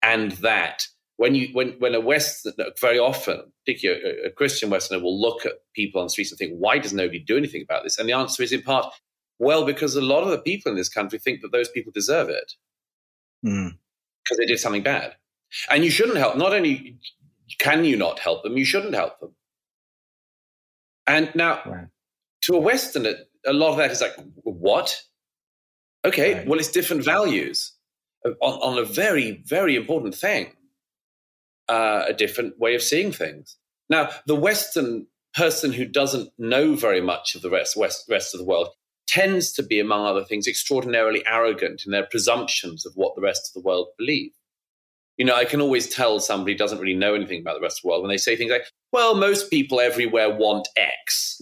[0.01, 0.87] And that
[1.19, 5.45] when you when when a Western very often, particularly a, a, Christian Westerner, will look
[5.45, 7.99] at people on the streets and think, why does nobody do anything about this?
[7.99, 8.85] And the answer is in part,
[9.37, 12.29] well, because a lot of the people in this country think that those people deserve
[12.29, 12.53] it
[13.43, 13.67] because
[14.31, 14.37] mm.
[14.37, 15.13] they did something bad,
[15.69, 16.37] and you shouldn't help.
[16.37, 16.97] Not only
[17.57, 19.35] can you not help them, you shouldn't help them.
[21.05, 21.87] And now, right.
[22.43, 24.97] to a Westerner, a lot of that is like, what?
[26.05, 26.47] Okay, right.
[26.47, 27.73] well, it's different values
[28.23, 30.53] on, on a very, very important thing
[31.69, 33.55] uh, a different way of seeing things.
[33.89, 38.39] Now, the Western person who doesn't know very much of the rest, west, rest of
[38.39, 38.69] the world
[39.07, 43.49] tends to be, among other things, extraordinarily arrogant in their presumptions of what the rest
[43.49, 44.31] of the world believe.
[45.17, 47.81] You know, I can always tell somebody doesn't really know anything about the rest of
[47.83, 51.41] the world when they say things like, well, most people everywhere want X.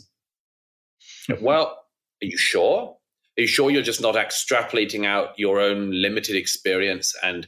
[1.42, 1.84] well,
[2.22, 2.98] are you sure?
[3.38, 7.48] Are you sure you're just not extrapolating out your own limited experience and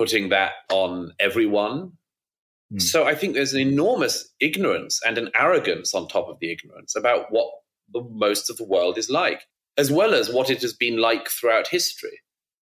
[0.00, 1.92] putting that on everyone?
[2.72, 2.80] Mm.
[2.80, 6.96] So I think there's an enormous ignorance and an arrogance on top of the ignorance
[6.96, 7.50] about what
[7.92, 9.42] the most of the world is like,
[9.76, 12.18] as well as what it has been like throughout history,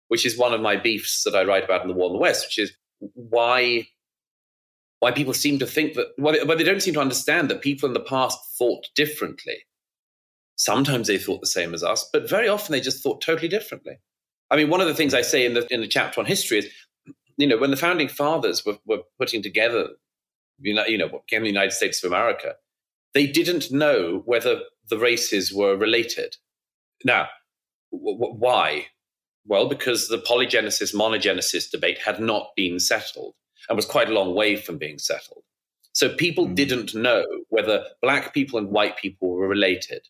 [0.09, 2.19] which is one of my beefs that I write about in the War in the
[2.19, 2.73] West, which is
[3.15, 3.87] why
[4.99, 7.63] why people seem to think that well, they, well, they don't seem to understand that
[7.63, 9.59] people in the past thought differently.
[10.57, 14.01] Sometimes they thought the same as us, but very often they just thought totally differently.
[14.51, 16.59] I mean, one of the things I say in the in the chapter on history
[16.59, 16.67] is,
[17.39, 19.89] you know, when the founding fathers were, were putting together,
[20.61, 22.57] you know, you know, what became the United States of America,
[23.15, 26.37] they didn't know whether the races were related.
[27.05, 27.29] Now,
[27.93, 28.87] w- w- why?
[29.47, 33.35] Well, because the polygenesis monogenesis debate had not been settled
[33.69, 35.45] and was quite a long way from being settled.
[35.93, 36.55] So people mm.
[36.55, 40.07] didn't know whether black people and white people were related,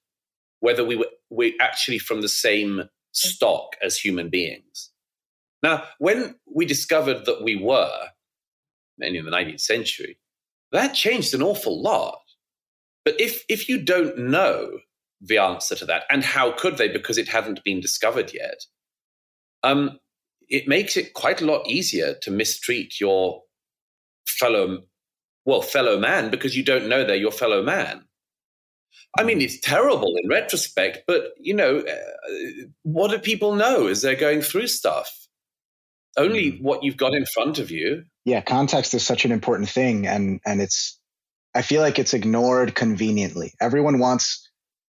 [0.61, 4.88] whether we were, we actually from the same stock as human beings.
[5.63, 8.09] Now, when we discovered that we were,
[8.97, 10.19] mainly in the 19th century,
[10.73, 12.21] that changed an awful lot.
[13.05, 14.79] But if, if you don't know
[15.21, 18.65] the answer to that, and how could they because it hadn't been discovered yet,
[19.63, 19.99] um,
[20.49, 23.43] it makes it quite a lot easier to mistreat your
[24.27, 24.83] fellow,
[25.45, 28.05] well, fellow man because you don't know they're your fellow man.
[29.19, 34.03] I mean, it's terrible in retrospect, but you know, uh, what do people know as
[34.03, 35.28] they're going through stuff?
[36.17, 36.63] Only mm.
[36.63, 38.05] what you've got in front of you.
[38.25, 40.99] Yeah, context is such an important thing, and and it's.
[41.55, 43.55] I feel like it's ignored conveniently.
[43.61, 44.49] Everyone wants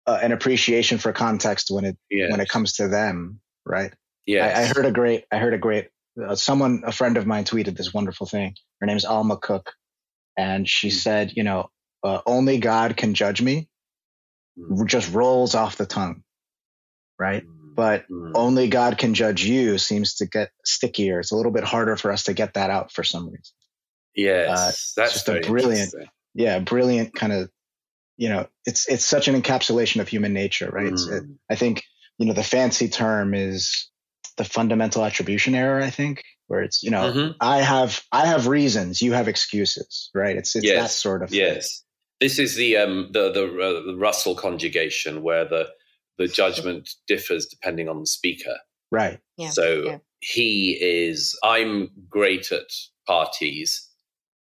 [0.05, 2.29] uh, an appreciation for context when it yes.
[2.29, 3.93] when it comes to them, right?
[4.25, 5.25] Yeah, I, I, heard a great.
[5.31, 5.89] I heard a great.
[6.21, 8.55] Uh, someone, a friend of mine, tweeted this wonderful thing.
[8.79, 9.73] Her name's Alma Cook,
[10.37, 10.93] and she mm.
[10.93, 11.69] said, you know,
[12.03, 13.69] uh, only God can judge me.
[14.59, 14.85] Mm.
[14.87, 16.23] Just rolls off the tongue,
[17.17, 17.43] right?
[17.45, 18.31] Mm but mm.
[18.35, 21.19] only God can judge you seems to get stickier.
[21.19, 23.53] It's a little bit harder for us to get that out for some reason.
[24.15, 25.93] Yes, uh, that's just a brilliant,
[26.33, 27.49] yeah, brilliant kind of,
[28.17, 30.91] you know, it's it's such an encapsulation of human nature, right?
[30.91, 31.11] Mm.
[31.11, 31.83] It, I think
[32.17, 33.89] you know the fancy term is
[34.37, 35.81] the fundamental attribution error.
[35.81, 37.31] I think where it's you know mm-hmm.
[37.39, 40.35] I have I have reasons, you have excuses, right?
[40.35, 40.81] It's it's yes.
[40.81, 41.55] that sort of yes.
[41.55, 42.27] Thing.
[42.27, 45.69] This is the um the the, uh, the Russell conjugation where the
[46.21, 48.55] the judgment differs depending on the speaker.
[48.91, 49.19] Right.
[49.37, 49.49] Yeah.
[49.49, 49.97] So yeah.
[50.19, 52.71] he is, I'm great at
[53.07, 53.89] parties.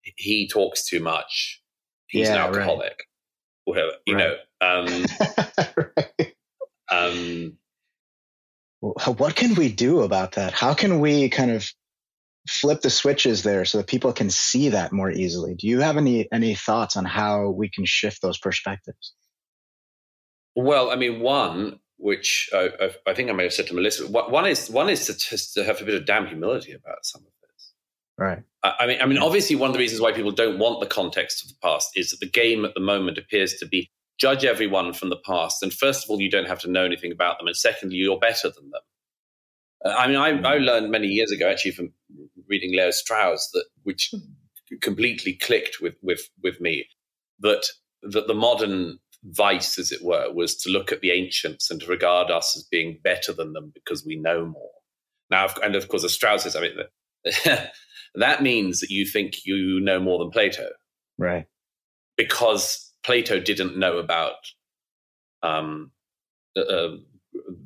[0.02, 1.62] He talks too much.
[2.08, 2.82] He's yeah, an alcoholic.
[2.82, 2.96] Right.
[3.64, 4.24] Whatever, you right.
[4.24, 4.36] know.
[4.62, 5.06] Um,
[5.96, 6.34] right.
[6.90, 7.56] um,
[8.80, 10.52] what can we do about that?
[10.52, 11.70] How can we kind of
[12.48, 15.54] flip the switches there so that people can see that more easily?
[15.54, 19.12] Do you have any any thoughts on how we can shift those perspectives?
[20.56, 22.70] Well, I mean, one which I,
[23.06, 24.06] I, think I may have said to Melissa.
[24.06, 27.20] One is one is to just to have a bit of damn humility about some
[27.20, 27.72] of this.
[28.16, 28.42] Right.
[28.62, 31.44] I, mean, I mean, obviously, one of the reasons why people don't want the context
[31.44, 34.92] of the past is that the game at the moment appears to be judge everyone
[34.92, 35.62] from the past.
[35.62, 38.18] And first of all, you don't have to know anything about them, and secondly, you're
[38.18, 38.82] better than them.
[39.84, 40.44] Uh, I mean, I, mm.
[40.44, 41.92] I learned many years ago, actually, from
[42.48, 44.12] reading Leo Strauss, that which
[44.80, 46.86] completely clicked with with with me
[47.40, 47.66] that
[48.02, 51.86] that the modern vice, as it were, was to look at the ancients and to
[51.86, 54.70] regard us as being better than them because we know more.
[55.30, 57.68] Now, and of course, the Strauss says, I mean,
[58.14, 60.68] that means that you think you know more than Plato.
[61.18, 61.46] Right.
[62.16, 64.34] Because Plato didn't know about,
[65.42, 65.92] um,
[66.56, 66.96] uh, uh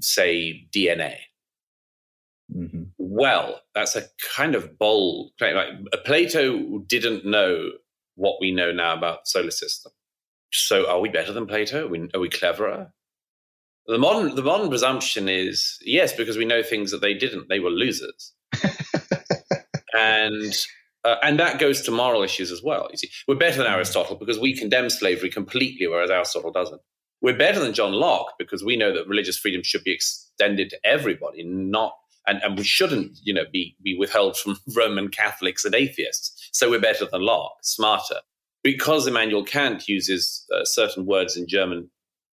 [0.00, 1.16] say, DNA.
[2.54, 2.82] Mm-hmm.
[2.98, 4.04] Well, that's a
[4.36, 5.56] kind of bold claim.
[5.56, 7.70] Like, Plato didn't know
[8.16, 9.92] what we know now about the solar system.
[10.54, 11.86] So are we better than Plato?
[11.86, 12.92] Are we, are we cleverer?
[13.86, 17.48] The modern the modern presumption is yes, because we know things that they didn't.
[17.48, 18.32] They were losers,
[19.94, 20.54] and
[21.04, 22.88] uh, and that goes to moral issues as well.
[22.90, 26.80] You see, we're better than Aristotle because we condemn slavery completely, whereas Aristotle doesn't.
[27.20, 30.78] We're better than John Locke because we know that religious freedom should be extended to
[30.82, 31.92] everybody, not
[32.26, 36.48] and, and we shouldn't, you know, be be withheld from Roman Catholics and atheists.
[36.52, 38.20] So we're better than Locke, smarter
[38.64, 41.90] because Immanuel Kant uses uh, certain words in German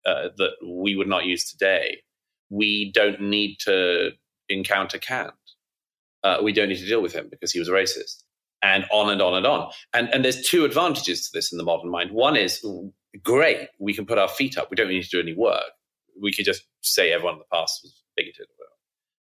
[0.06, 2.04] uh, that we would not use today,
[2.50, 4.12] we don't need to
[4.50, 5.34] encounter Kant.
[6.24, 8.24] Uh, we don't need to deal with him because he was a racist,
[8.62, 9.72] and on and on and on.
[9.94, 12.12] And and there's two advantages to this in the modern mind.
[12.12, 12.66] One is
[13.24, 14.70] great, we can put our feet up.
[14.70, 15.72] We don't need to do any work.
[16.22, 18.48] We could just say everyone in the past was bigoted,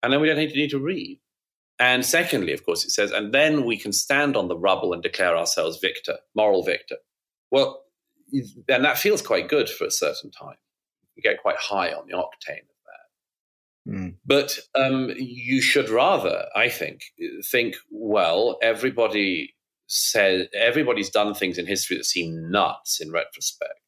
[0.03, 1.21] and then we don't need to need to read.
[1.81, 5.03] And secondly, of course, it says, and then we can stand on the rubble and
[5.03, 6.97] declare ourselves victor, moral victor.
[7.51, 7.85] Well,
[8.69, 10.57] and that feels quite good for a certain time.
[11.15, 13.93] You get quite high on the octane of that.
[13.93, 14.15] Mm.
[14.27, 17.03] But um, you should rather, I think,
[17.51, 19.55] think, well, everybody
[19.87, 23.81] said everybody's done things in history that seem nuts in retrospect.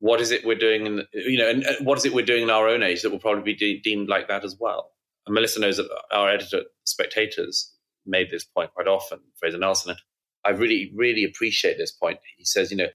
[0.00, 2.50] What is it we're doing, in, you know, and what is it we're doing in
[2.50, 4.90] our own age that will probably be de- deemed like that as well?
[5.26, 7.72] And Melissa knows that our editor, Spectators,
[8.06, 9.96] made this point quite often, Fraser Nelson.
[10.44, 12.18] I really, really appreciate this point.
[12.36, 12.88] He says, you know,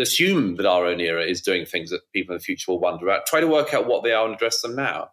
[0.00, 3.06] assume that our own era is doing things that people in the future will wonder
[3.06, 3.26] about.
[3.26, 5.10] Try to work out what they are and address them now.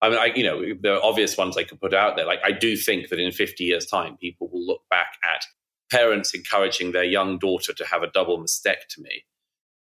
[0.00, 2.26] I mean, I, you know, there are obvious ones I could put out there.
[2.26, 5.44] Like, I do think that in 50 years' time, people will look back at
[5.90, 9.24] parents encouraging their young daughter to have a double mastectomy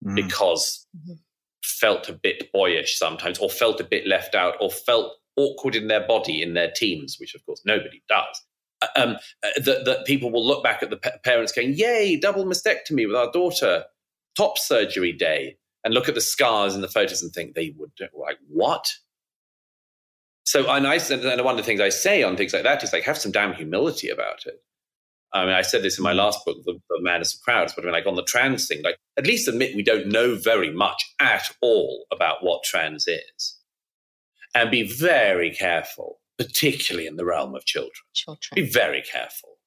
[0.05, 0.14] mm.
[0.14, 1.14] because mm-hmm.
[1.62, 5.88] felt a bit boyish sometimes, or felt a bit left out, or felt awkward in
[5.88, 8.42] their body in their teams, which of course nobody does.
[8.83, 12.44] Uh, um, uh, that, that people will look back at the parents going, "Yay, double
[12.44, 13.85] mastectomy with our daughter,
[14.37, 17.92] top surgery day," and look at the scars in the photos and think they would
[18.14, 18.87] like what?
[20.44, 22.92] So, and I and one of the things I say on things like that is
[22.92, 24.62] like have some damn humility about it.
[25.33, 27.83] I mean, I said this in my last book, The, the Madness of Crowds, but
[27.83, 30.70] I mean, like on the trans thing, like at least admit we don't know very
[30.70, 33.56] much at all about what trans is,
[34.57, 37.92] and be very careful particularly in the realm of children.
[38.14, 38.55] Children.
[38.55, 39.59] Be very careful.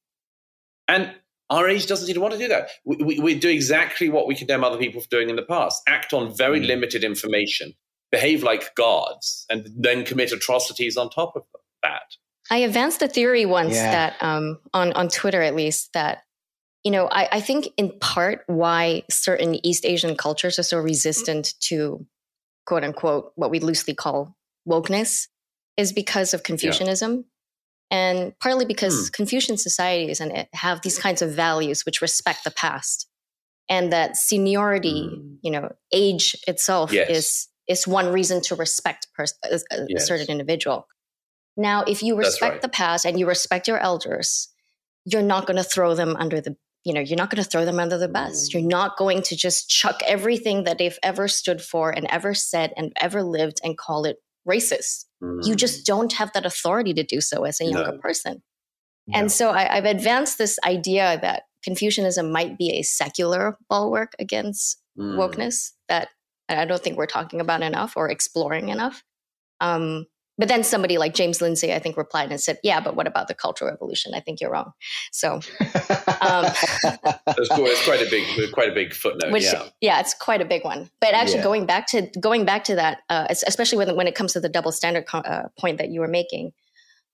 [0.88, 1.12] And
[1.50, 2.70] our age doesn't seem to want to do that.
[2.86, 5.82] We, we, we, do exactly what we condemn other people for doing in the past
[5.88, 6.68] act on very mm.
[6.68, 7.74] limited information,
[8.12, 11.44] behave like gods, and then commit atrocities on top of
[11.82, 12.16] that.
[12.52, 13.92] I advanced the theory once yeah.
[13.92, 16.24] that, um, on, on Twitter at least, that,
[16.84, 21.54] you know, I, I think in part why certain East Asian cultures are so resistant
[21.62, 22.06] to
[22.66, 24.36] quote unquote what we loosely call
[24.70, 25.28] wokeness
[25.78, 27.16] is because of Confucianism.
[27.16, 27.24] Yeah.
[27.92, 29.14] And partly because mm.
[29.14, 33.08] Confucian societies and have these kinds of values which respect the past,
[33.68, 35.38] and that seniority, mm.
[35.42, 37.10] you know, age itself yes.
[37.10, 40.08] is is one reason to respect pers- a, a yes.
[40.08, 40.88] certain individual.
[41.58, 42.62] Now, if you respect right.
[42.62, 44.50] the past and you respect your elders,
[45.06, 47.66] you're not going to throw them under the you know you're not going to throw
[47.66, 51.62] them under the bus you're not going to just chuck everything that they've ever stood
[51.62, 55.46] for and ever said and ever lived and call it racist Mm.
[55.46, 57.98] You just don't have that authority to do so as a younger no.
[57.98, 58.42] person.
[59.08, 59.20] No.
[59.20, 64.82] And so I, I've advanced this idea that Confucianism might be a secular bulwark against
[64.98, 65.18] mm.
[65.18, 66.10] wokeness that
[66.48, 69.04] I don't think we're talking about enough or exploring enough.
[69.60, 70.06] Um,
[70.40, 73.28] but then somebody like James Lindsay, I think, replied and said, "Yeah, but what about
[73.28, 74.14] the Cultural Revolution?
[74.16, 74.72] I think you're wrong."
[75.12, 75.42] So um,
[77.52, 77.68] cool.
[77.68, 79.34] It's quite a big, quite a big footnote.
[79.34, 80.90] Which, yeah, yeah, it's quite a big one.
[81.02, 81.44] But actually, yeah.
[81.44, 84.48] going back to going back to that, uh, especially when when it comes to the
[84.48, 86.54] double standard co- uh, point that you were making,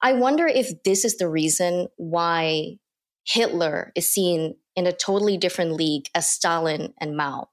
[0.04, 2.78] I wonder if this is the reason why
[3.26, 7.50] Hitler is seen in a totally different league as Stalin and Mao.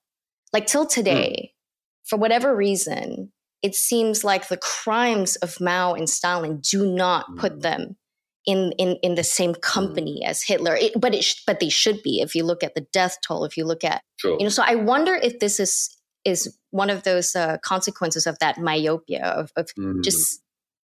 [0.53, 2.09] Like till today, mm.
[2.09, 7.59] for whatever reason, it seems like the crimes of Mao and Stalin do not put
[7.59, 7.63] mm.
[7.63, 7.97] them
[8.45, 10.29] in in in the same company mm.
[10.29, 10.77] as Hitler.
[10.77, 13.45] It, but it sh- but they should be if you look at the death toll.
[13.45, 14.37] If you look at sure.
[14.39, 18.39] you know, so I wonder if this is is one of those uh, consequences of
[18.39, 20.03] that myopia of, of mm.
[20.03, 20.41] just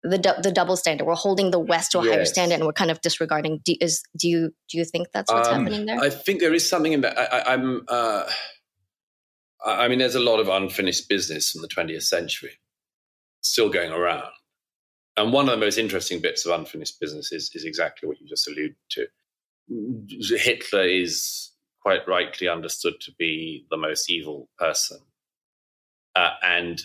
[0.04, 1.06] the the double standard.
[1.06, 2.14] We're holding the West to a yes.
[2.14, 3.62] higher standard, and we're kind of disregarding.
[3.66, 6.00] Do, is do you do you think that's what's um, happening there?
[6.00, 7.18] I think there is something in that.
[7.18, 8.24] I, am uh,
[9.66, 12.60] I mean, there's a lot of unfinished business from the 20th century
[13.42, 14.32] still going around.
[15.18, 18.28] And one of the most interesting bits of unfinished business is, is exactly what you
[18.28, 19.08] just alluded to.
[20.38, 25.00] Hitler is quite rightly understood to be the most evil person.
[26.16, 26.82] Uh, and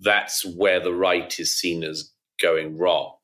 [0.00, 3.17] that's where the right is seen as going wrong.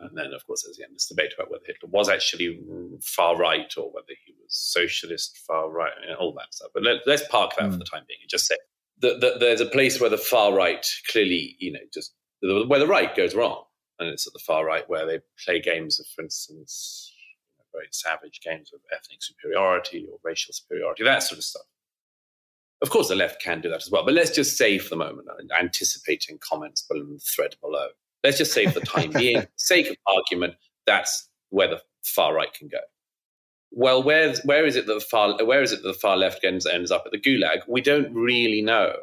[0.00, 2.58] And then, of course, there's the endless debate about whether Hitler was actually
[3.02, 6.70] far right or whether he was socialist, far right, and all that stuff.
[6.72, 7.72] But let, us park that mm.
[7.72, 8.56] for the time being and just say
[9.00, 12.86] the, the, there's a place where the far right clearly, you know, just where the
[12.86, 13.64] right goes wrong.
[13.98, 17.64] And it's at the far right where they play games of, for instance, you know,
[17.72, 21.66] very savage games of ethnic superiority or racial superiority, that sort of stuff.
[22.82, 24.06] Of course, the left can do that as well.
[24.06, 25.28] But let's just say for the moment,
[25.58, 27.88] anticipating comments below the thread below,
[28.24, 30.54] let's just say for the time being, sake of argument,
[30.86, 32.78] that's where the far right can go.
[33.72, 36.44] Well, where where is it that the far where is it that the far left
[36.44, 37.60] ends ends up at the gulag?
[37.68, 38.96] We don't really know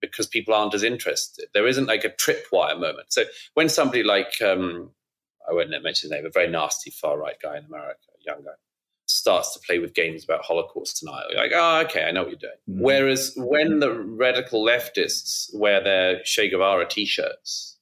[0.00, 1.46] because people aren't as interested.
[1.54, 3.12] There isn't like a tripwire moment.
[3.12, 4.90] So when somebody like um,
[5.48, 8.50] I won't mention his name, a very nasty far right guy in America, young guy,
[9.06, 11.26] starts to play with games about Holocaust denial.
[11.30, 12.52] You're like, oh, okay, I know what you're doing.
[12.68, 12.82] Mm-hmm.
[12.82, 17.78] Whereas when the radical leftists wear their Che Guevara t-shirts,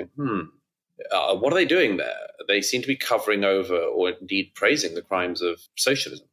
[0.00, 0.40] think, hmm,
[1.12, 2.26] Uh, what are they doing there?
[2.48, 6.26] They seem to be covering over or indeed praising the crimes of socialism.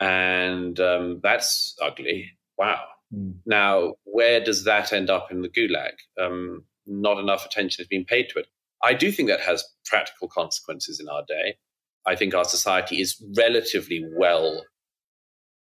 [0.00, 2.32] And um, that's ugly.
[2.56, 2.82] Wow.
[3.12, 3.34] Mm.
[3.44, 5.92] Now, where does that end up in the gulag?
[6.18, 8.46] Um, not enough attention is being paid to it.
[8.82, 11.56] I do think that has practical consequences in our day.
[12.06, 14.64] I think our society is relatively well,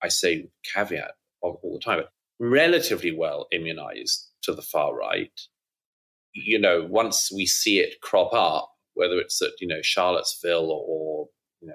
[0.03, 5.41] I say caveat all, all the time, but relatively well immunized to the far right.
[6.35, 11.28] You know, once we see it crop up, whether it's at, you know, Charlottesville or,
[11.61, 11.74] you know,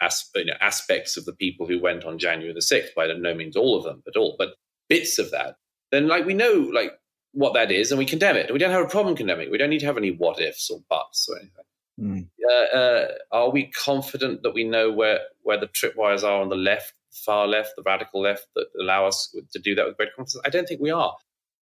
[0.00, 3.34] as, you know, aspects of the people who went on January the 6th, by no
[3.34, 4.54] means all of them at all, but
[4.88, 5.56] bits of that,
[5.90, 6.92] then like we know like
[7.32, 8.52] what that is and we condemn it.
[8.52, 9.50] We don't have a problem condemning it.
[9.50, 11.64] We don't need to have any what ifs or buts or anything.
[12.00, 12.28] Mm.
[12.48, 16.56] Uh, uh, are we confident that we know where, where the tripwires are on the
[16.56, 20.42] left, far left, the radical left that allow us to do that with great confidence?
[20.44, 21.14] I don't think we are.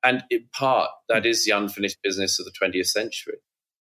[0.05, 1.45] And in part, that mm.
[1.45, 3.39] the unfinished business of the 20th century.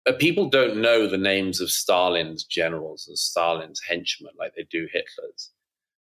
[0.06, 4.88] Uh, people don't know the names of Stalin's generals and Stalin's henchmen like they do
[4.92, 5.50] Hitler's.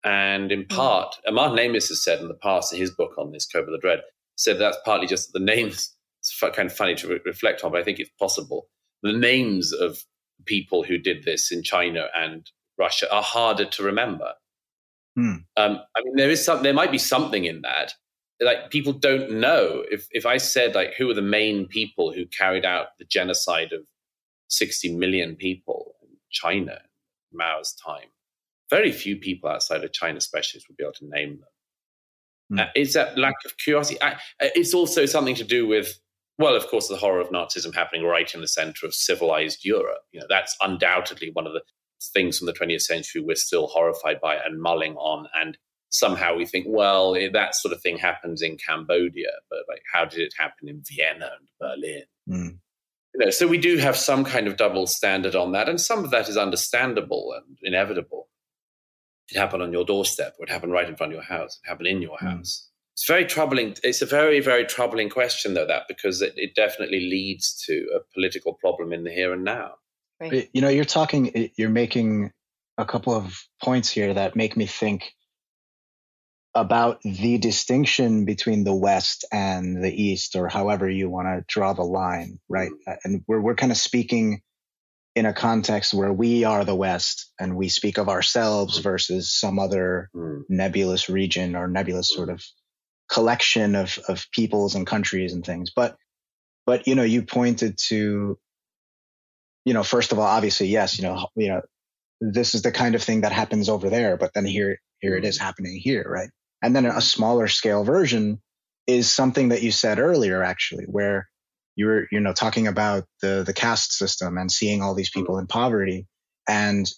[0.03, 0.77] And in hmm.
[0.77, 1.17] part.
[1.31, 4.01] Martin Amis has said in the past in his book on this, Koba the Dread,
[4.37, 5.95] said that's partly just the names.
[6.21, 8.69] It's kind of funny to re- reflect on, but I think it's possible.
[9.03, 9.99] The names of
[10.47, 14.33] people who did this in China and Russia are harder to remember.
[15.17, 15.37] Hmm.
[15.57, 17.93] Um, I mean, there is some, there might be something in that.
[18.41, 22.25] Like people don't know if if I said like who are the main people who
[22.27, 23.87] carried out the genocide of
[24.49, 26.79] sixty million people in China,
[27.33, 28.09] Mao's time.
[28.71, 32.59] Very few people outside of China specialists would be able to name them.
[32.59, 32.61] Mm.
[32.61, 34.01] Uh, is that lack of curiosity?
[34.01, 34.17] I, uh,
[34.55, 36.01] it's also something to do with
[36.41, 40.01] well, of course, the horror of Nazism happening right in the center of civilized Europe.
[40.11, 41.61] You know, that's undoubtedly one of the
[42.15, 45.27] things from the 20th century we're still horrified by and mulling on.
[45.39, 45.59] And
[45.91, 50.05] somehow we think, well, eh, that sort of thing happens in Cambodia, but like, how
[50.05, 52.03] did it happen in Vienna and Berlin?
[52.29, 52.59] Mm.
[53.15, 56.05] You know, so we do have some kind of double standard on that, and some
[56.05, 58.29] of that is understandable and inevitable.
[59.29, 61.69] It happened on your doorstep, or it happened right in front of your house, it
[61.69, 62.29] happened in your mm.
[62.29, 62.69] house.
[62.95, 63.77] It's very troubling.
[63.83, 68.01] It's a very, very troubling question, though, that because it, it definitely leads to a
[68.13, 69.73] political problem in the here and now.
[70.21, 70.51] Right.
[70.53, 72.31] You know, you're talking, you're making
[72.77, 75.15] a couple of points here that make me think
[76.55, 81.73] about the distinction between the West and the East, or however you want to draw
[81.73, 82.71] the line, right?
[82.71, 82.93] Mm-hmm.
[83.05, 84.43] And we're we're kind of speaking
[85.15, 88.83] in a context where we are the West and we speak of ourselves mm-hmm.
[88.85, 90.43] versus some other mm.
[90.49, 92.43] nebulous region or nebulous sort of
[93.11, 95.71] collection of of peoples and countries and things.
[95.75, 95.97] But
[96.67, 98.39] but you know, you pointed to,
[99.65, 101.63] you know, first of all, obviously, yes, you know, you know,
[102.21, 105.25] this is the kind of thing that happens over there, but then here here it
[105.25, 105.45] is mm-hmm.
[105.45, 106.31] happening here, right?
[106.63, 108.41] And then a smaller scale version
[108.87, 111.29] is something that you said earlier, actually, where
[111.77, 115.39] you were, you know, talking about the the caste system and seeing all these people
[115.39, 116.07] in poverty,
[116.49, 116.91] and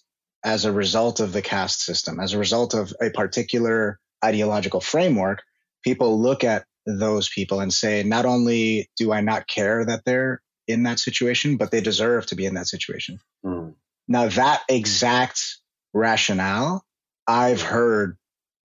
[0.44, 5.42] as a result of the caste system, as a result of a particular ideological framework,
[5.84, 10.42] people look at those people and say, not only do I not care that they're
[10.66, 13.20] in that situation, but they deserve to be in that situation.
[13.44, 13.74] Mm.
[14.08, 15.40] Now, that exact
[15.92, 16.84] rationale
[17.26, 18.16] I've heard,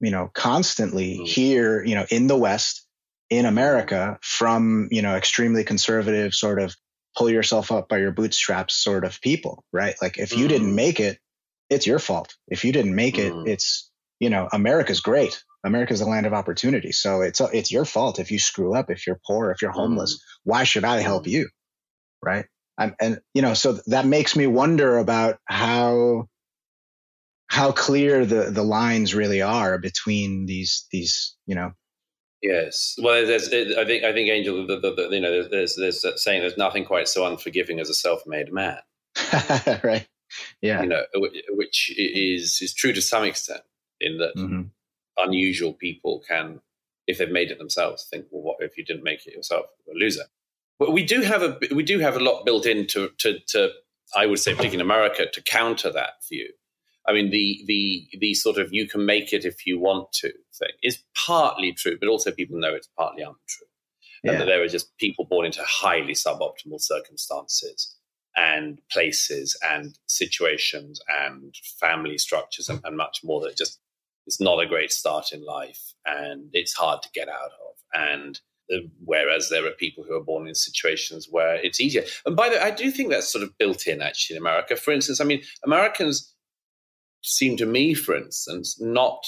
[0.02, 1.26] you know, constantly mm.
[1.26, 2.86] here, you know, in the West,
[3.30, 6.76] in America, from, you know, extremely conservative sort of
[7.16, 9.94] pull yourself up by your bootstraps sort of people, right?
[10.02, 10.48] Like if you mm.
[10.48, 11.18] didn't make it,
[11.70, 12.34] it's your fault.
[12.48, 13.46] If you didn't make it, mm.
[13.46, 15.42] it's, you know, America's great.
[15.64, 16.90] America's the land of opportunity.
[16.90, 20.14] So it's it's your fault if you screw up, if you're poor, if you're homeless.
[20.16, 20.50] Mm-hmm.
[20.50, 21.48] Why should I help you?
[22.20, 22.46] Right?
[22.76, 26.26] I'm, and you know, so that makes me wonder about how
[27.48, 31.72] how clear the the lines really are between these these you know.
[32.42, 36.00] Yes, well, there's, I think I think Angel, the, the, the, you know, there's there's
[36.00, 38.78] that saying there's nothing quite so unforgiving as a self-made man.
[39.84, 40.08] right.
[40.60, 40.82] Yeah.
[40.82, 41.02] You know,
[41.50, 43.62] which is is true to some extent
[44.00, 44.34] in that.
[44.36, 44.62] Mm-hmm
[45.18, 46.60] unusual people can,
[47.06, 49.66] if they've made it themselves, think, well, what if you didn't make it yourself?
[49.86, 50.24] You're a loser.
[50.78, 53.70] But we do have a we do have a lot built into to, to
[54.16, 56.48] I would say, particularly in America, to counter that view.
[57.06, 60.32] I mean, the the the sort of you can make it if you want to
[60.54, 63.66] thing is partly true, but also people know it's partly untrue,
[64.22, 64.32] yeah.
[64.32, 67.96] and that there are just people born into highly suboptimal circumstances
[68.36, 73.78] and places and situations and family structures and, and much more that just
[74.26, 77.74] it's not a great start in life and it's hard to get out of.
[77.92, 82.04] And the, whereas there are people who are born in situations where it's easier.
[82.24, 84.76] And by the way, I do think that's sort of built in actually in America.
[84.76, 86.32] For instance, I mean, Americans
[87.22, 89.24] seem to me, for instance, not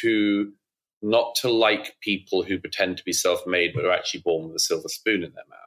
[0.00, 0.52] to
[1.00, 4.58] not to like people who pretend to be self-made but are actually born with a
[4.58, 5.58] silver spoon in their mouth.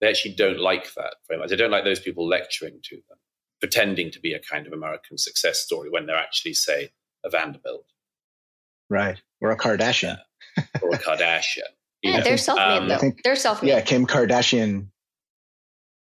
[0.00, 1.48] They actually don't like that very much.
[1.48, 3.18] They don't like those people lecturing to them,
[3.58, 6.90] pretending to be a kind of American success story when they're actually, say,
[7.24, 7.86] a Vanderbilt.
[8.90, 9.20] Right.
[9.40, 10.18] Or a Kardashian.
[10.82, 11.62] or a Kardashian.
[12.02, 12.98] yeah, they're self-made um, though.
[12.98, 13.70] Think, they're self-made.
[13.70, 14.88] Yeah, Kim Kardashian.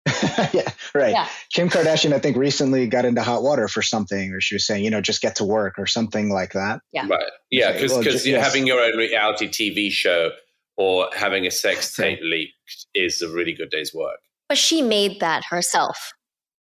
[0.53, 1.11] yeah, right.
[1.11, 1.27] Yeah.
[1.53, 4.83] Kim Kardashian, I think, recently got into hot water for something, or she was saying,
[4.83, 6.81] you know, just get to work or something like that.
[6.91, 7.07] Yeah.
[7.07, 7.29] Right.
[7.51, 8.43] Yeah, because well, yes.
[8.43, 10.31] having your own reality TV show
[10.77, 12.53] or having a sex tape leaked
[12.93, 14.19] is a really good day's work.
[14.47, 16.13] But she made that herself.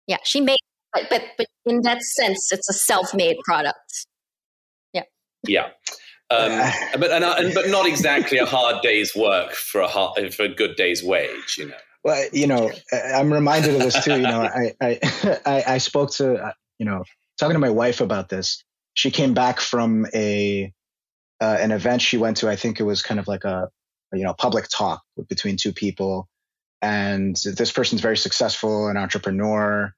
[0.07, 0.59] Yeah, she made,
[0.93, 4.07] but but but in that sense, it's a self-made product.
[4.93, 5.03] Yeah.
[5.47, 5.69] Yeah.
[6.31, 6.51] Um,
[6.99, 10.49] but and, and, but not exactly a hard day's work for a hard, for a
[10.49, 11.77] good day's wage, you know.
[12.05, 14.13] Well, you know, I'm reminded of this too.
[14.13, 15.01] You know, I I
[15.47, 17.05] I, I spoke to uh, you know
[17.39, 18.63] talking to my wife about this.
[18.95, 20.73] She came back from a
[21.41, 22.49] uh, an event she went to.
[22.49, 23.69] I think it was kind of like a
[24.13, 26.29] you know public talk between two people,
[26.81, 29.93] and this person's very successful, an entrepreneur,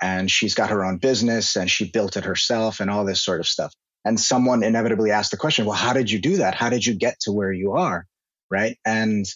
[0.00, 3.40] and she's got her own business and she built it herself and all this sort
[3.40, 3.72] of stuff.
[4.04, 6.54] And someone inevitably asked the question, well, how did you do that?
[6.54, 8.06] How did you get to where you are?
[8.50, 8.78] Right.
[8.84, 9.26] And,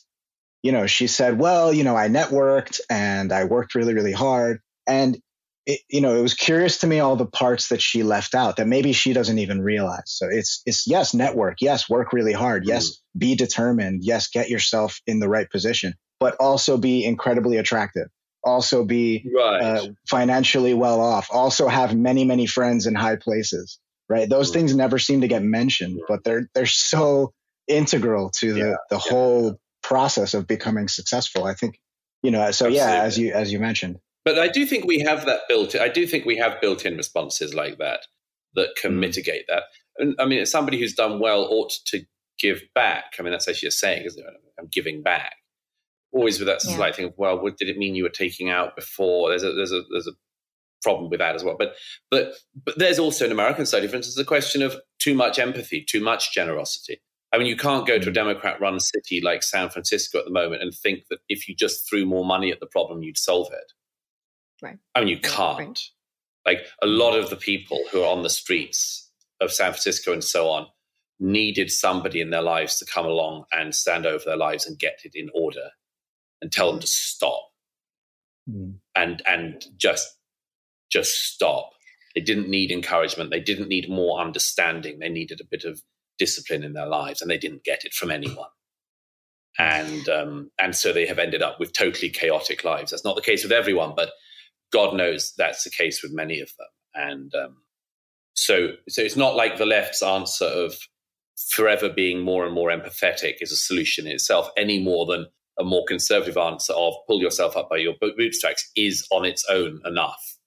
[0.62, 4.60] you know, she said, well, you know, I networked and I worked really, really hard.
[4.86, 5.18] And,
[5.66, 8.56] it, you know, it was curious to me all the parts that she left out
[8.56, 10.04] that maybe she doesn't even realize.
[10.06, 11.58] So it's, it's yes, network.
[11.60, 12.64] Yes, work really hard.
[12.66, 13.18] Yes, mm-hmm.
[13.18, 14.02] be determined.
[14.02, 18.08] Yes, get yourself in the right position, but also be incredibly attractive
[18.42, 19.60] also be right.
[19.60, 23.78] uh, financially well off, also have many, many friends in high places
[24.10, 24.28] right?
[24.28, 24.58] Those mm-hmm.
[24.58, 27.32] things never seem to get mentioned, but they're they're so
[27.66, 29.10] integral to the yeah, the yeah.
[29.10, 29.59] whole
[29.90, 31.44] process of becoming successful.
[31.44, 31.80] I think
[32.22, 32.38] you know.
[32.52, 32.76] So Absolutely.
[32.76, 33.98] yeah, as you as you mentioned.
[34.24, 35.74] But I do think we have that built.
[35.74, 38.00] I do think we have built-in responses like that
[38.54, 39.64] that can mm mitigate that.
[39.98, 42.04] And I mean, somebody who's done well ought to
[42.38, 43.14] give back.
[43.18, 44.34] I mean, that's actually a saying, isn't it?
[44.58, 45.34] I'm giving back.
[46.12, 46.76] Always with that yeah.
[46.76, 49.30] slight thing of, well, what did it mean you were taking out before?
[49.30, 50.12] There's a there's a there's a
[50.82, 51.56] problem with that as well.
[51.58, 51.74] But
[52.10, 52.34] but
[52.64, 56.02] but there's also an American side, for instance, the question of too much empathy, too
[56.02, 57.00] much generosity.
[57.32, 58.14] I mean, you can't go to a mm.
[58.14, 62.04] Democrat-run city like San Francisco at the moment and think that if you just threw
[62.04, 63.72] more money at the problem, you'd solve it.
[64.62, 64.78] Right.
[64.94, 65.58] I mean, you can't.
[65.58, 65.80] Right.
[66.46, 69.10] Like a lot of the people who are on the streets
[69.40, 70.66] of San Francisco and so on
[71.18, 75.00] needed somebody in their lives to come along and stand over their lives and get
[75.04, 75.70] it in order
[76.40, 77.42] and tell them to stop
[78.48, 78.74] mm.
[78.94, 80.16] and and just
[80.90, 81.70] just stop.
[82.14, 83.30] They didn't need encouragement.
[83.30, 84.98] They didn't need more understanding.
[84.98, 85.82] They needed a bit of
[86.20, 88.48] discipline in their lives, and they didn't get it from anyone.
[89.58, 92.92] And um, and so they have ended up with totally chaotic lives.
[92.92, 94.10] That's not the case with everyone, but
[94.72, 96.68] God knows that's the case with many of them.
[96.94, 97.56] And um,
[98.34, 100.76] so so it's not like the left's answer of
[101.50, 105.26] forever being more and more empathetic is a solution in itself, any more than
[105.58, 109.80] a more conservative answer of pull yourself up by your bootstraps is on its own
[109.84, 110.38] enough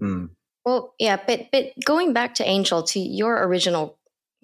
[0.00, 0.30] Mm.
[0.64, 3.98] Well, yeah, but but going back to Angel to your original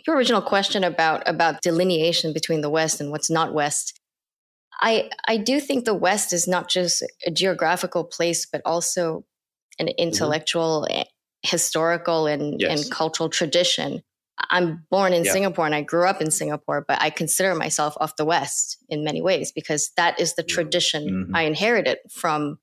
[0.07, 3.99] your original question about about delineation between the West and what's not West.
[4.81, 9.25] I I do think the West is not just a geographical place, but also
[9.79, 9.95] an mm-hmm.
[9.99, 11.03] intellectual, mm-hmm.
[11.43, 12.83] historical, and yes.
[12.83, 14.03] and cultural tradition.
[14.51, 15.33] I'm born in yeah.
[15.33, 19.05] Singapore and I grew up in Singapore, but I consider myself of the West in
[19.05, 20.55] many ways because that is the mm-hmm.
[20.55, 21.37] tradition mm-hmm.
[21.37, 22.59] I inherited from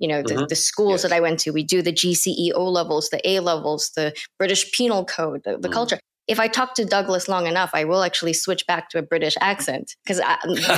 [0.00, 0.44] you know the, mm-hmm.
[0.48, 1.02] the schools yes.
[1.02, 4.72] that i went to we do the gce o levels the a levels the british
[4.72, 5.72] penal code the, the mm.
[5.72, 6.00] culture
[6.30, 9.36] if i talk to douglas long enough i will actually switch back to a british
[9.40, 10.20] accent because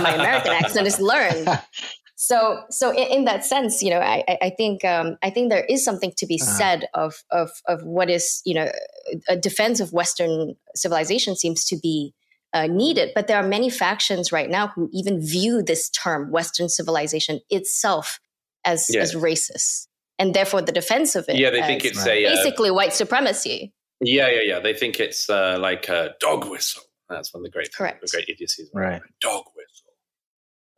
[0.02, 1.48] my american accent is learned
[2.16, 5.64] so so in, in, that sense you know i i think um, i think there
[5.64, 6.52] is something to be uh-huh.
[6.58, 8.70] said of of of what is you know
[9.28, 12.14] a defense of western civilization seems to be
[12.54, 16.68] uh, needed but there are many factions right now who even view this term western
[16.68, 18.18] civilization itself
[18.64, 19.14] as yes.
[19.14, 19.88] as racist,
[20.18, 21.36] and therefore the defense of it.
[21.36, 23.72] Yeah, they think it's a uh, basically uh, white supremacy.
[24.02, 24.60] Yeah, yeah, yeah.
[24.60, 26.82] They think it's uh, like a dog whistle.
[27.08, 28.00] That's one of the great, Correct.
[28.00, 28.70] The great idiocies.
[28.74, 29.00] Right.
[29.20, 29.92] Dog whistle.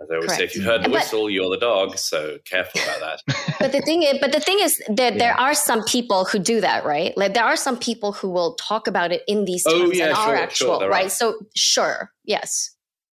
[0.02, 0.38] As I always Correct.
[0.38, 1.96] say, if you've heard the but, whistle, you're the dog.
[1.96, 3.56] So careful about that.
[3.60, 5.18] but the thing is, but the thing is that yeah.
[5.18, 7.16] there are some people who do that, right?
[7.16, 9.96] Like there are some people who will talk about it in these oh, terms oh,
[9.96, 11.06] yeah, and sure, are actual, sure, right?
[11.06, 11.10] Are.
[11.10, 12.74] So sure, yes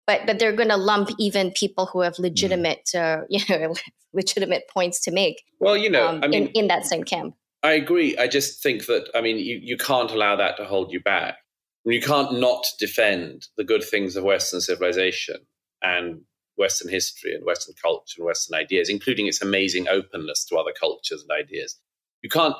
[0.07, 3.21] but but they're going to lump even people who have legitimate mm.
[3.21, 3.73] uh, you know
[4.13, 7.35] legitimate points to make well you know um, I mean, in, in that same camp
[7.65, 10.91] i agree i just think that i mean you, you can't allow that to hold
[10.91, 11.37] you back
[11.85, 15.37] you can't not defend the good things of western civilization
[15.81, 16.21] and
[16.57, 21.21] western history and western culture and western ideas including its amazing openness to other cultures
[21.21, 21.79] and ideas
[22.21, 22.55] you can't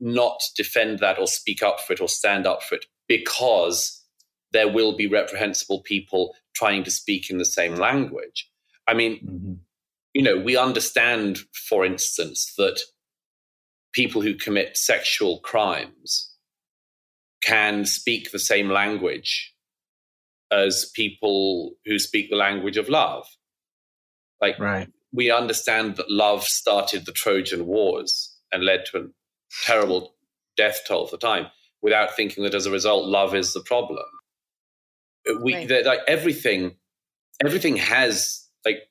[0.00, 4.04] not defend that or speak up for it or stand up for it because
[4.52, 8.50] there will be reprehensible people trying to speak in the same language.
[8.86, 9.52] I mean, mm-hmm.
[10.14, 12.80] you know, we understand, for instance, that
[13.96, 16.30] people who commit sexual crimes
[17.42, 19.54] can speak the same language
[20.52, 23.26] as people who speak the language of love.
[24.38, 24.88] Like, right.
[25.12, 29.06] we understand that love started the Trojan Wars and led to a
[29.64, 30.14] terrible
[30.58, 31.46] death toll at the time
[31.80, 34.04] without thinking that as a result, love is the problem.
[35.42, 35.86] We, right.
[35.86, 36.76] like everything,
[37.42, 38.82] everything has like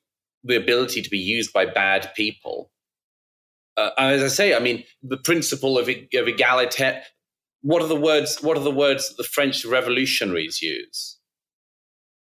[0.43, 2.71] the ability to be used by bad people.
[3.77, 7.01] Uh, as I say, I mean, the principle of, of egalite.
[7.61, 8.41] What are the words?
[8.41, 11.17] What are the words that the French revolutionaries use?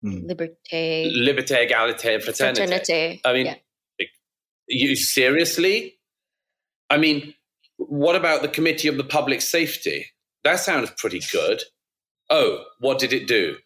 [0.04, 0.30] Mm.
[0.30, 2.66] Liberté, liberté, égalité, fraternité.
[2.66, 3.20] fraternité.
[3.24, 4.06] I mean, yeah.
[4.68, 5.98] you seriously?
[6.88, 7.34] I mean,
[7.76, 10.06] what about the Committee of the Public Safety?
[10.44, 11.62] That sounds pretty good.
[12.30, 13.56] Oh, what did it do?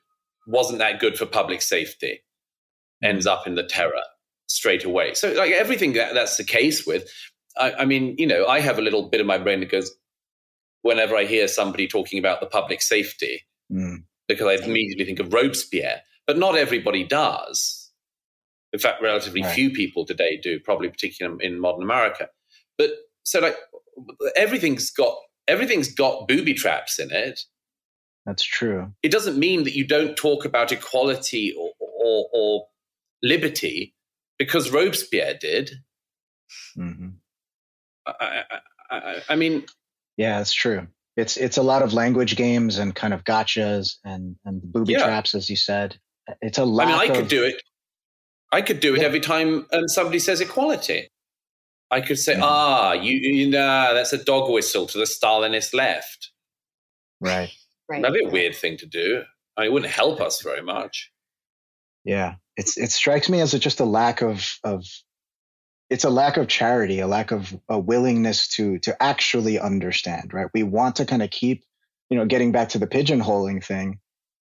[0.46, 2.22] Wasn't that good for public safety?
[3.02, 4.02] Ends up in the terror
[4.46, 5.14] straight away.
[5.14, 7.08] So, like everything that, that's the case with,
[7.56, 9.90] I, I mean, you know, I have a little bit of my brain that goes,
[10.82, 13.42] whenever I hear somebody talking about the public safety,
[13.72, 14.04] mm.
[14.28, 17.90] because I immediately think of Robespierre, but not everybody does.
[18.72, 19.54] In fact, relatively right.
[19.54, 22.28] few people today do, probably particularly in modern America.
[22.76, 22.90] But
[23.22, 23.56] so, like,
[24.36, 27.40] everything's got everything's got booby traps in it.
[28.26, 28.92] That's true.
[29.02, 32.66] It doesn't mean that you don't talk about equality or, or, or
[33.22, 33.94] liberty
[34.38, 35.72] because Robespierre did.
[36.76, 37.08] Mm-hmm.
[38.06, 38.42] I,
[38.90, 39.64] I, I, mean,
[40.16, 40.86] yeah, it's true.
[41.16, 45.04] It's it's a lot of language games and kind of gotchas and and booby yeah.
[45.04, 45.96] traps, as you said.
[46.40, 46.88] It's a lot.
[46.88, 47.62] I mean, I could do it.
[48.52, 49.06] I could do it yeah.
[49.06, 51.08] every time um, somebody says equality.
[51.90, 52.40] I could say, mm.
[52.42, 56.32] ah, you, you know, that's a dog whistle to the Stalinist left.
[57.20, 57.50] Right.
[57.88, 58.02] Right.
[58.02, 59.22] That'd be a weird thing to do.
[59.56, 61.10] I mean, it wouldn't help us very much.
[62.04, 64.84] Yeah, it's it strikes me as a, just a lack of of
[65.90, 70.32] it's a lack of charity, a lack of a willingness to to actually understand.
[70.32, 70.48] Right?
[70.54, 71.64] We want to kind of keep,
[72.10, 74.00] you know, getting back to the pigeonholing thing.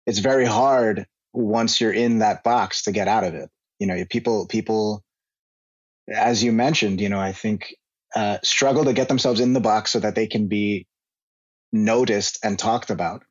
[0.06, 3.50] It's very hard once you're in that box to get out of it.
[3.78, 5.04] You know, people people
[6.08, 7.74] as you mentioned, you know, I think
[8.14, 10.86] uh, struggle to get themselves in the box so that they can be
[11.72, 13.22] noticed and talked about.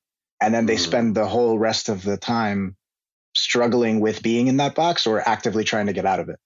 [0.42, 0.80] And then they mm.
[0.80, 2.76] spend the whole rest of the time
[3.36, 6.40] struggling with being in that box or actively trying to get out of it.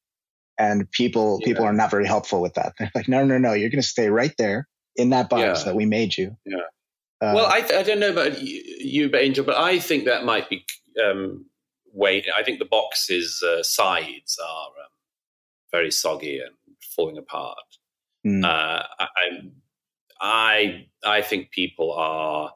[0.59, 1.45] And people, yeah.
[1.45, 2.73] people are not very helpful with that.
[2.79, 5.65] They're like, no, no, no, you're going to stay right there in that box yeah.
[5.65, 6.35] that we made you.
[6.45, 6.57] Yeah.
[7.21, 10.49] Uh, well, I, I don't know about you, but Angel, but I think that might
[10.49, 10.65] be
[11.03, 11.45] um,
[11.91, 12.23] way.
[12.35, 14.89] I think the box's uh, sides are um,
[15.71, 16.53] very soggy and
[16.95, 17.57] falling apart.
[18.25, 18.45] Mm.
[18.45, 19.07] Uh, I,
[20.19, 22.51] I I think people are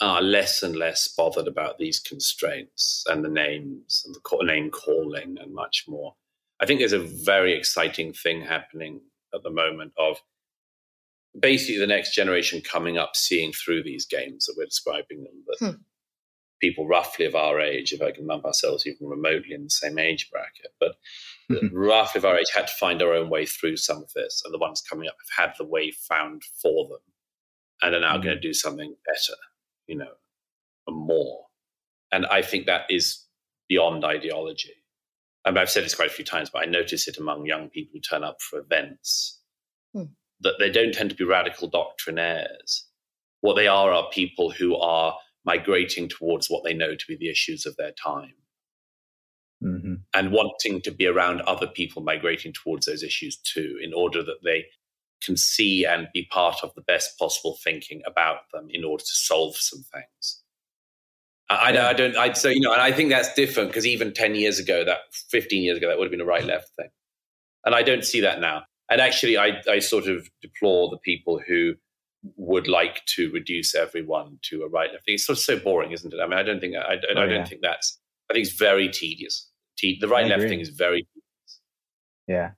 [0.00, 5.36] are less and less bothered about these constraints and the names and the name calling
[5.40, 6.14] and much more.
[6.60, 9.00] I think there's a very exciting thing happening
[9.34, 10.20] at the moment of
[11.38, 15.44] basically the next generation coming up seeing through these games that we're describing them.
[15.46, 15.80] That hmm.
[16.60, 19.98] people roughly of our age, if I can lump ourselves even remotely in the same
[19.98, 20.96] age bracket, but
[21.50, 21.76] mm-hmm.
[21.76, 24.52] roughly of our age had to find our own way through some of this, and
[24.52, 27.00] the ones coming up have had the way found for them,
[27.82, 28.24] and are now mm-hmm.
[28.24, 29.38] going to do something better,
[29.86, 30.14] you know,
[30.86, 31.46] and more.
[32.10, 33.24] And I think that is
[33.68, 34.72] beyond ideology.
[35.48, 37.92] And I've said this quite a few times, but I notice it among young people
[37.94, 39.40] who turn up for events
[39.94, 40.04] hmm.
[40.40, 42.84] that they don't tend to be radical doctrinaires.
[43.40, 47.30] What they are are people who are migrating towards what they know to be the
[47.30, 48.34] issues of their time
[49.64, 49.94] mm-hmm.
[50.12, 54.42] and wanting to be around other people migrating towards those issues too, in order that
[54.44, 54.66] they
[55.22, 59.14] can see and be part of the best possible thinking about them in order to
[59.14, 60.42] solve some things.
[61.50, 61.88] I, yeah.
[61.88, 64.58] I don't, I'd say, you know, and I think that's different because even 10 years
[64.58, 64.98] ago, that
[65.30, 66.90] 15 years ago, that would have been a right left thing.
[67.64, 68.64] And I don't see that now.
[68.90, 71.74] And actually, I, I sort of deplore the people who
[72.36, 75.14] would like to reduce everyone to a right left thing.
[75.14, 76.20] It's sort of so boring, isn't it?
[76.22, 77.44] I mean, I don't think, I, I, oh, I don't yeah.
[77.44, 77.98] think that's,
[78.30, 79.48] I think it's very tedious
[79.80, 81.06] the right left thing is very.
[82.26, 82.52] Yeah,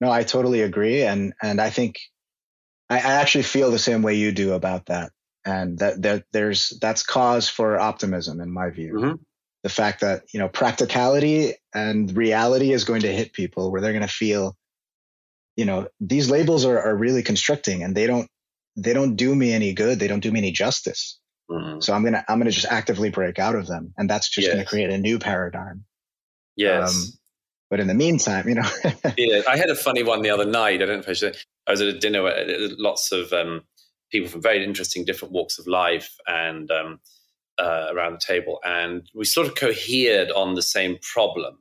[0.00, 1.98] no, I totally agree, and and I think
[2.90, 5.12] I, I actually feel the same way you do about that,
[5.44, 8.94] and that that there's that's cause for optimism in my view.
[8.94, 9.14] Mm-hmm.
[9.62, 13.92] The fact that you know practicality and reality is going to hit people where they're
[13.92, 14.56] going to feel,
[15.56, 18.28] you know, these labels are are really constricting, and they don't
[18.76, 19.98] they don't do me any good.
[19.98, 21.18] They don't do me any justice.
[21.50, 21.80] Mm-hmm.
[21.80, 24.54] So I'm gonna I'm gonna just actively break out of them, and that's just yes.
[24.54, 25.84] gonna create a new paradigm.
[26.56, 26.94] Yes.
[26.94, 27.12] Um,
[27.70, 28.68] but in the meantime, you know.
[29.16, 30.82] yeah, I had a funny one the other night.
[30.82, 31.36] I don't know if I should.
[31.66, 32.44] I was at a dinner where
[32.78, 33.62] lots of um,
[34.12, 37.00] people from very interesting different walks of life and um,
[37.58, 41.58] uh, around the table, and we sort of cohered on the same problem.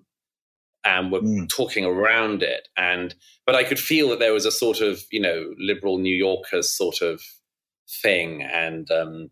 [0.84, 1.48] and were mm.
[1.48, 2.68] talking around it.
[2.76, 3.14] And
[3.46, 6.70] but I could feel that there was a sort of you know liberal New Yorkers
[6.70, 7.22] sort of
[8.02, 9.32] thing, and um,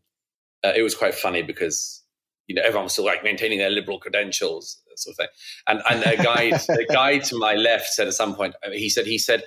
[0.64, 2.04] uh, it was quite funny because
[2.48, 5.28] you know everyone was still like maintaining their liberal credentials, sort of thing.
[5.68, 8.90] And and a guy a guy to my left said at some point uh, he
[8.90, 9.44] said he said.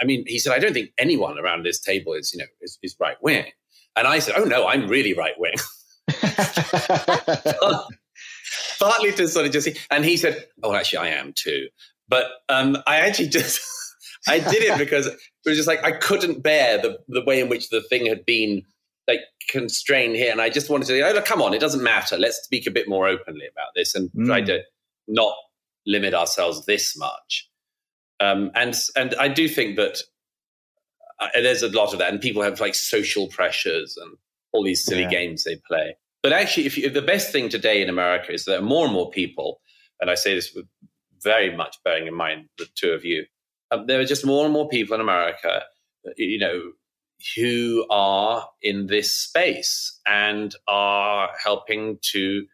[0.00, 2.78] I mean, he said, I don't think anyone around this table is, you know, is,
[2.82, 3.46] is right wing.
[3.96, 5.54] And I said, Oh no, I'm really right wing.
[8.78, 9.76] partly to sort of just see.
[9.90, 11.68] And he said, "Oh, actually, I am too."
[12.08, 13.60] But um, I actually just
[14.28, 17.48] I did it because it was just like I couldn't bear the the way in
[17.48, 18.62] which the thing had been
[19.08, 19.20] like
[19.50, 21.00] constrained here, and I just wanted to.
[21.02, 22.16] Oh, come on, it doesn't matter.
[22.16, 24.26] Let's speak a bit more openly about this and mm.
[24.26, 24.62] try to
[25.08, 25.34] not
[25.86, 27.48] limit ourselves this much.
[28.20, 29.98] Um, and and I do think that
[31.20, 34.16] uh, there's a lot of that, and people have like social pressures and
[34.52, 35.10] all these silly yeah.
[35.10, 35.96] games they play.
[36.22, 39.10] But actually, if, you, the best thing today in America is that more and more
[39.10, 39.60] people,
[40.00, 40.66] and I say this with
[41.22, 43.24] very much bearing in mind the two of you,
[43.70, 45.62] um, there are just more and more people in America,
[46.06, 46.72] uh, you know,
[47.36, 52.46] who are in this space and are helping to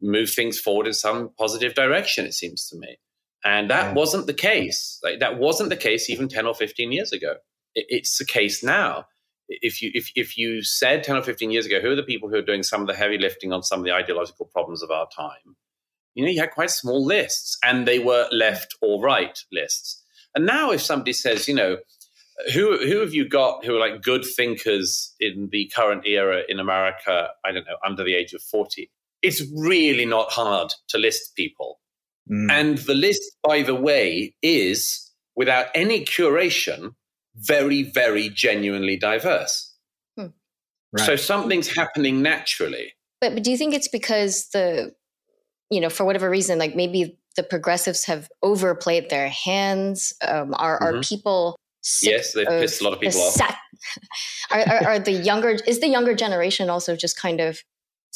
[0.00, 2.26] move things forward in some positive direction.
[2.26, 2.98] It seems to me,
[3.44, 3.92] and that yeah.
[3.92, 4.98] wasn't the case.
[5.02, 7.34] Like that wasn't the case even ten or fifteen years ago.
[7.74, 9.06] It, it's the case now
[9.48, 12.28] if you if if you said 10 or 15 years ago who are the people
[12.28, 14.90] who are doing some of the heavy lifting on some of the ideological problems of
[14.90, 15.56] our time
[16.14, 20.02] you know you had quite small lists and they were left or right lists
[20.34, 21.76] and now if somebody says you know
[22.52, 26.58] who who have you got who are like good thinkers in the current era in
[26.58, 28.90] america i don't know under the age of 40
[29.22, 31.80] it's really not hard to list people
[32.30, 32.50] mm.
[32.50, 36.94] and the list by the way is without any curation
[37.36, 39.72] very, very genuinely diverse.
[40.16, 40.26] Hmm.
[40.92, 41.06] Right.
[41.06, 42.92] So something's happening naturally.
[43.20, 44.94] But, but do you think it's because the,
[45.70, 50.12] you know, for whatever reason, like maybe the progressives have overplayed their hands?
[50.26, 50.98] Um, are, mm-hmm.
[50.98, 51.56] are people
[52.02, 53.34] yes, they've pissed a lot of people off.
[53.34, 53.58] Sat-
[54.50, 57.62] are, are, are, the younger is the younger generation also just kind of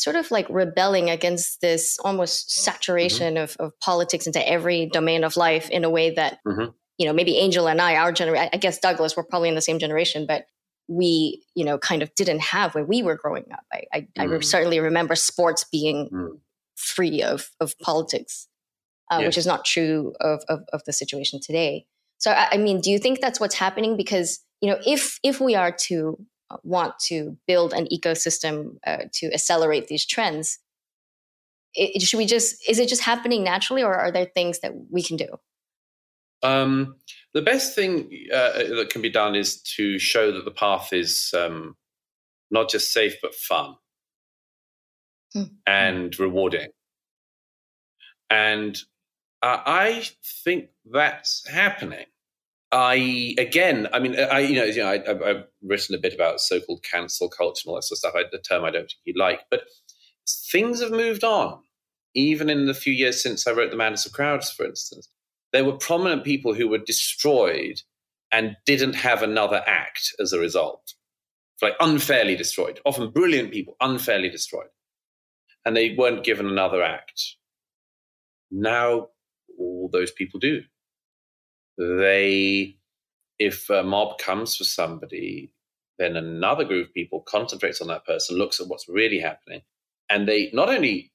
[0.02, 3.44] sort of like rebelling against this almost saturation mm-hmm.
[3.44, 7.12] of, of politics into every domain of life in a way that mm-hmm you know,
[7.12, 10.26] maybe Angel and I, our generation, I guess Douglas, we're probably in the same generation,
[10.26, 10.46] but
[10.88, 13.64] we, you know, kind of didn't have when we were growing up.
[13.72, 14.36] I, I, mm.
[14.36, 16.40] I certainly remember sports being mm.
[16.74, 18.48] free of, of politics,
[19.10, 21.86] uh, which is not true of, of, of, the situation today.
[22.18, 23.96] So, I, I, mean, do you think that's what's happening?
[23.96, 26.18] Because, you know, if, if we are to
[26.62, 30.58] want to build an ecosystem uh, to accelerate these trends,
[31.74, 35.02] it, should we just, is it just happening naturally or are there things that we
[35.02, 35.28] can do?
[36.42, 36.96] Um,
[37.34, 41.34] the best thing uh, that can be done is to show that the path is
[41.36, 41.76] um,
[42.50, 43.74] not just safe but fun
[45.32, 45.44] hmm.
[45.66, 46.68] and rewarding.
[48.30, 48.78] And
[49.42, 50.08] uh, I
[50.44, 52.06] think that's happening.
[52.70, 56.40] I again, I mean, I you know, you know, I, have written a bit about
[56.40, 58.14] so-called cancel culture and all that sort of stuff.
[58.14, 59.62] I, the term I don't particularly like, but
[60.52, 61.60] things have moved on,
[62.14, 65.08] even in the few years since I wrote *The Madness of Crowds*, for instance
[65.52, 67.80] there were prominent people who were destroyed
[68.30, 70.94] and didn't have another act as a result.
[71.60, 74.68] Like unfairly destroyed, often brilliant people, unfairly destroyed.
[75.64, 77.20] And they weren't given another act.
[78.50, 79.08] Now,
[79.58, 80.62] all those people do.
[81.78, 82.76] They,
[83.38, 85.52] if a mob comes for somebody,
[85.98, 89.62] then another group of people concentrates on that person, looks at what's really happening,
[90.10, 91.12] and they not only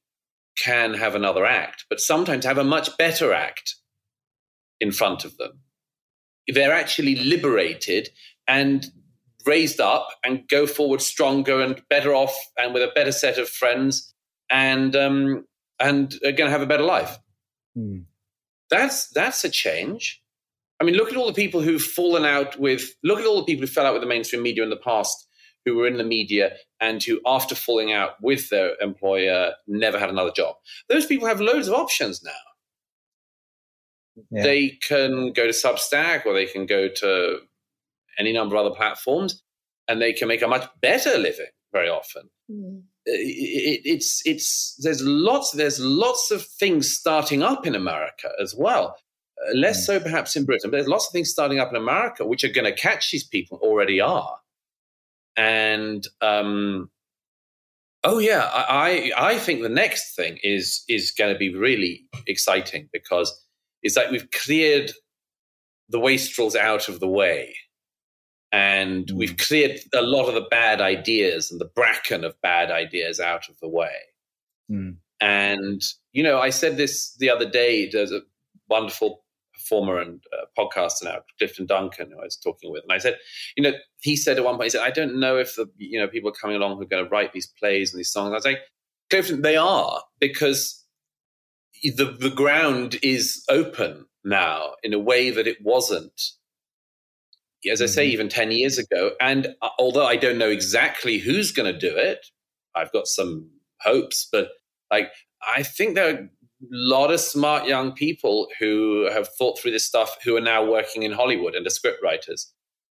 [0.57, 3.75] can have another act, but sometimes have a much better act
[4.79, 5.59] in front of them.
[6.47, 8.09] They're actually liberated
[8.47, 8.85] and
[9.45, 13.49] raised up and go forward stronger and better off and with a better set of
[13.49, 14.13] friends
[14.49, 15.45] and um,
[15.79, 17.17] and are going to have a better life.
[17.75, 17.99] Hmm.
[18.69, 20.22] That's that's a change.
[20.83, 22.93] I mean, look at all the people who've fallen out with.
[23.03, 25.27] Look at all the people who fell out with the mainstream media in the past,
[25.65, 30.09] who were in the media and who, after falling out with their employer, never had
[30.09, 30.55] another job.
[30.89, 32.31] Those people have loads of options now
[34.31, 34.43] yeah.
[34.43, 37.39] they can go to Substack or they can go to
[38.19, 39.43] any number of other platforms
[39.87, 42.29] and they can make a much better living very often.
[42.49, 42.83] Mm.
[43.05, 48.95] It, it's it's there's lots there's lots of things starting up in America as well.
[49.53, 49.85] Less mm.
[49.85, 52.51] so perhaps in Britain, but there's lots of things starting up in America which are
[52.51, 54.37] going to catch these people already are.
[55.35, 56.89] And um,
[58.03, 62.89] oh yeah, I I think the next thing is is going to be really exciting
[62.93, 63.33] because
[63.81, 64.91] it's that we've cleared
[65.89, 67.55] the wastrels out of the way
[68.53, 69.13] and mm.
[69.13, 73.49] we've cleared a lot of the bad ideas and the bracken of bad ideas out
[73.49, 73.95] of the way.
[74.71, 74.97] Mm.
[75.19, 75.81] And,
[76.11, 78.21] you know, I said this the other day, there's a
[78.69, 79.22] wonderful
[79.63, 83.17] performer and uh, podcaster now, Clifton Duncan, who I was talking with, and I said,
[83.55, 85.99] you know, he said at one point, he said, I don't know if the you
[85.99, 88.31] know people are coming along who are going to write these plays and these songs.
[88.31, 88.59] I was like,
[89.09, 90.83] Clifton, they are because
[91.83, 96.21] the the ground is open now in a way that it wasn't.
[97.71, 98.13] As I say, mm-hmm.
[98.13, 99.11] even 10 years ago.
[99.21, 102.25] And uh, although I don't know exactly who's going to do it,
[102.75, 103.49] I've got some
[103.79, 104.49] hopes, but
[104.91, 105.11] like,
[105.55, 106.29] I think there are
[106.71, 111.03] lot of smart young people who have thought through this stuff who are now working
[111.03, 112.47] in Hollywood and are scriptwriters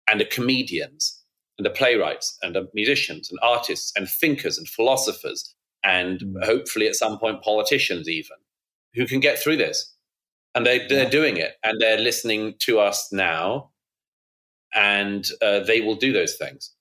[0.10, 1.24] and are comedians
[1.58, 5.54] and are playwrights and are musicians and artists and thinkers and philosophers
[5.84, 6.44] and mm.
[6.44, 8.38] hopefully at some point politicians even
[8.96, 9.96] who can get through this.
[10.56, 13.70] And they, they're doing it and they're listening to us now
[14.74, 16.74] and uh, they will do those things.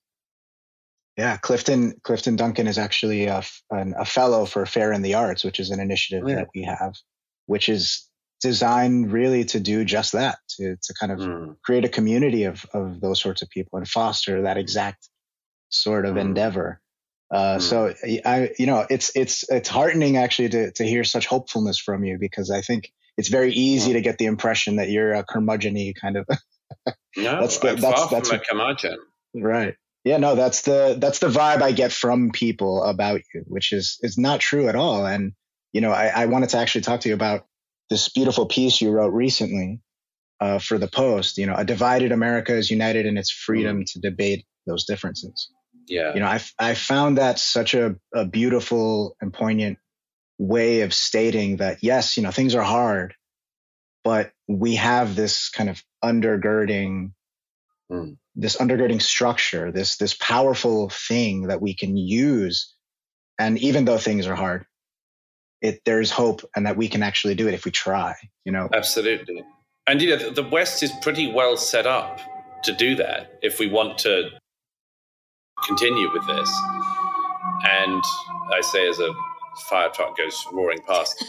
[1.19, 3.43] Yeah, Clifton Clifton Duncan is actually a,
[3.73, 6.37] a fellow for Fair in the Arts, which is an initiative yeah.
[6.37, 6.95] that we have,
[7.47, 8.09] which is
[8.41, 11.57] designed really to do just that, to to kind of mm.
[11.65, 15.09] create a community of of those sorts of people and foster that exact
[15.71, 16.21] sort of mm.
[16.21, 16.81] endeavor.
[17.35, 17.63] Uh, mm.
[17.63, 17.93] So
[18.25, 22.19] I, you know, it's it's it's heartening actually to to hear such hopefulness from you
[22.21, 26.17] because I think it's very easy to get the impression that you're a curmudgeon kind
[26.17, 26.29] of.
[27.17, 28.99] no, that's the, I'm that's, far that's from a curmudgeon.
[29.35, 29.75] Right
[30.09, 33.99] yeah no that's the that's the vibe i get from people about you which is
[34.01, 35.07] is not true at all.
[35.07, 35.33] And
[35.73, 37.45] you know i, I wanted to actually talk to you about
[37.91, 39.81] this beautiful piece you wrote recently
[40.41, 43.93] uh, for the post you know a divided america is united in its freedom mm.
[43.93, 45.51] to debate those differences.
[45.87, 46.15] Yeah.
[46.15, 49.79] You know i, I found that such a, a beautiful and poignant
[50.39, 53.15] way of stating that yes you know things are hard
[54.05, 57.13] but we have this kind of undergirding
[57.91, 62.73] mm this undergirding structure, this this powerful thing that we can use.
[63.37, 64.65] And even though things are hard,
[65.61, 68.15] it there's hope and that we can actually do it if we try,
[68.45, 68.69] you know.
[68.73, 69.43] Absolutely.
[69.89, 72.21] And you know, the West is pretty well set up
[72.63, 74.31] to do that if we want to
[75.67, 76.53] continue with this.
[77.65, 78.03] And
[78.53, 79.13] I say as a
[79.69, 81.25] fire truck goes roaring past,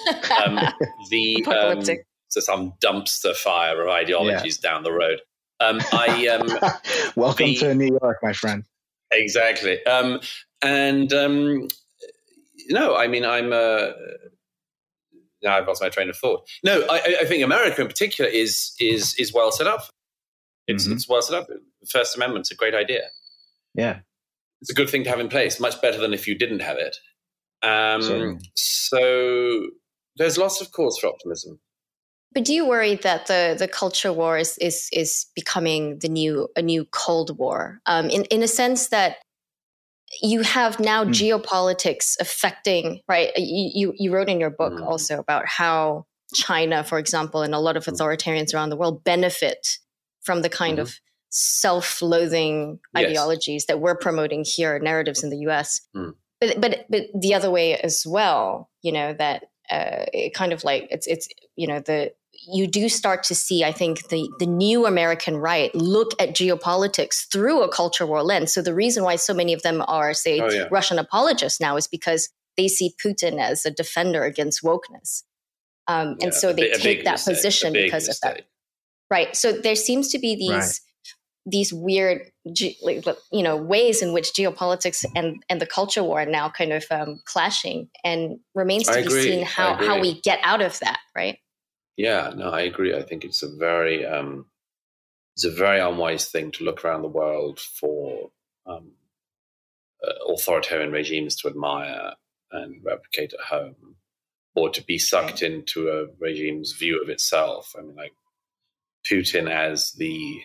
[0.46, 0.60] um,
[1.10, 1.82] the um,
[2.28, 4.70] so some dumpster fire of ideologies yeah.
[4.70, 5.22] down the road.
[5.60, 6.48] Um, I um,
[7.16, 8.64] welcome the, to New York, my friend.
[9.12, 10.20] Exactly, um,
[10.62, 11.68] and um,
[12.70, 13.52] no, I mean I'm.
[13.52, 13.90] Uh,
[15.42, 16.48] now I've lost my train of thought.
[16.64, 19.86] No, I, I, think America in particular is is is well set up.
[20.68, 20.94] It's mm-hmm.
[20.94, 21.48] it's well set up.
[21.48, 23.04] The First Amendment's a great idea.
[23.74, 24.00] Yeah,
[24.62, 25.60] it's a good thing to have in place.
[25.60, 26.98] Much better than if you didn't have it.
[27.62, 29.68] Um, so
[30.16, 31.60] there's lots of cause for optimism.
[32.32, 36.48] But do you worry that the the culture war is is is becoming the new
[36.56, 37.82] a new Cold War?
[37.86, 39.18] Um, in in a sense that
[40.22, 41.10] you have now mm.
[41.10, 43.32] geopolitics affecting right.
[43.36, 44.86] You, you, you wrote in your book mm.
[44.86, 47.92] also about how China, for example, and a lot of hmm.
[47.92, 49.68] authoritarians around the world benefit
[50.22, 50.84] from the kind mm-hmm.
[50.84, 51.00] of
[51.32, 53.06] self-loathing yes.
[53.06, 55.82] ideologies that we're promoting here, narratives in the U.S.
[55.96, 56.14] Mm.
[56.40, 60.64] But but but the other way as well, you know that uh, it kind of
[60.64, 62.14] like it's it's you know the
[62.52, 67.32] you do start to see, I think, the, the new American right look at geopolitics
[67.32, 68.54] through a culture war lens.
[68.54, 70.68] So the reason why so many of them are, say, oh, yeah.
[70.72, 75.24] Russian apologists now is because they see Putin as a defender against wokeness.
[75.88, 78.32] Um, yeah, and so they take that mistake, position because mistake.
[78.32, 78.46] of that.
[79.10, 79.36] Right.
[79.36, 80.80] So there seems to be these right.
[81.46, 86.50] these weird, you know, ways in which geopolitics and and the culture war are now
[86.50, 89.24] kind of um, clashing, and remains to I be agree.
[89.24, 91.00] seen how how we get out of that.
[91.16, 91.40] Right.
[92.00, 92.96] Yeah, no, I agree.
[92.96, 94.46] I think it's a very um,
[95.36, 98.32] it's a very unwise thing to look around the world for
[98.66, 98.92] um,
[100.02, 102.14] uh, authoritarian regimes to admire
[102.54, 103.98] and replicate at home,
[104.56, 107.76] or to be sucked into a regime's view of itself.
[107.78, 108.14] I mean, like
[109.06, 110.40] Putin as the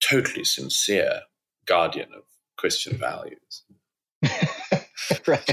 [0.00, 1.22] totally sincere
[1.66, 2.22] guardian of
[2.56, 3.64] Christian values.
[5.26, 5.52] right.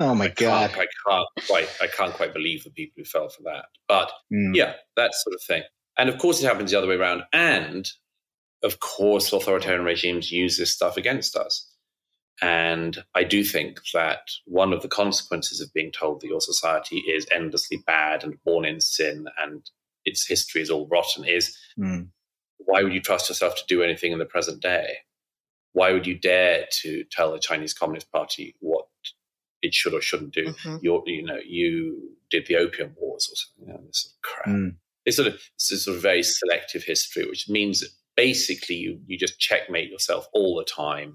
[0.00, 0.70] Oh my I god!
[0.70, 1.68] I can't quite.
[1.80, 3.66] I can't quite believe the people who fell for that.
[3.86, 4.54] But mm.
[4.54, 5.62] yeah, that sort of thing.
[5.98, 7.22] And of course, it happens the other way around.
[7.32, 7.88] And
[8.62, 11.66] of course, authoritarian regimes use this stuff against us.
[12.42, 16.98] And I do think that one of the consequences of being told that your society
[16.98, 19.68] is endlessly bad and born in sin and
[20.06, 22.08] its history is all rotten is mm.
[22.56, 24.98] why would you trust yourself to do anything in the present day?
[25.72, 28.79] Why would you dare to tell the Chinese Communist Party what
[29.62, 30.46] it should or shouldn't do.
[30.46, 30.76] Mm-hmm.
[30.82, 33.66] you you know, you did the opium wars or something.
[33.66, 34.56] You know, this sort of crap.
[34.56, 34.76] Mm.
[35.06, 39.00] It's sort of it's a sort of very selective history, which means that basically you
[39.06, 41.14] you just checkmate yourself all the time,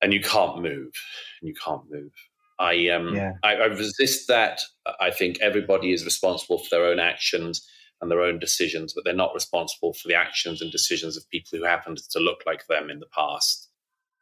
[0.00, 0.92] and you can't move,
[1.40, 2.12] and you can't move.
[2.58, 3.32] I um yeah.
[3.42, 4.60] I, I resist that.
[5.00, 7.66] I think everybody is responsible for their own actions
[8.00, 11.56] and their own decisions, but they're not responsible for the actions and decisions of people
[11.58, 13.68] who happened to look like them in the past.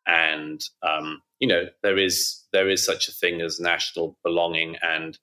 [0.07, 5.19] And um, you know, there is there is such a thing as national belonging and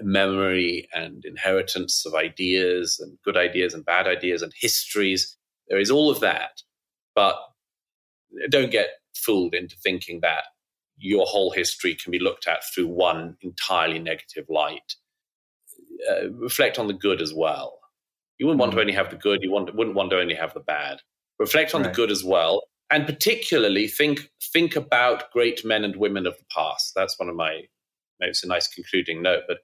[0.00, 5.36] memory and inheritance of ideas and good ideas and bad ideas and histories.
[5.68, 6.62] There is all of that,
[7.14, 7.36] but
[8.50, 10.44] don't get fooled into thinking that
[10.98, 14.94] your whole history can be looked at through one entirely negative light.
[16.10, 17.78] Uh, reflect on the good as well.
[18.38, 18.82] You wouldn't want to mm.
[18.82, 19.42] only have the good.
[19.42, 20.98] You want, wouldn't want to only have the bad.
[21.38, 21.90] Reflect on right.
[21.90, 26.44] the good as well, and particularly think think about great men and women of the
[26.54, 26.92] past.
[26.94, 27.62] That's one of my.
[28.20, 29.58] Maybe it's a nice concluding note, but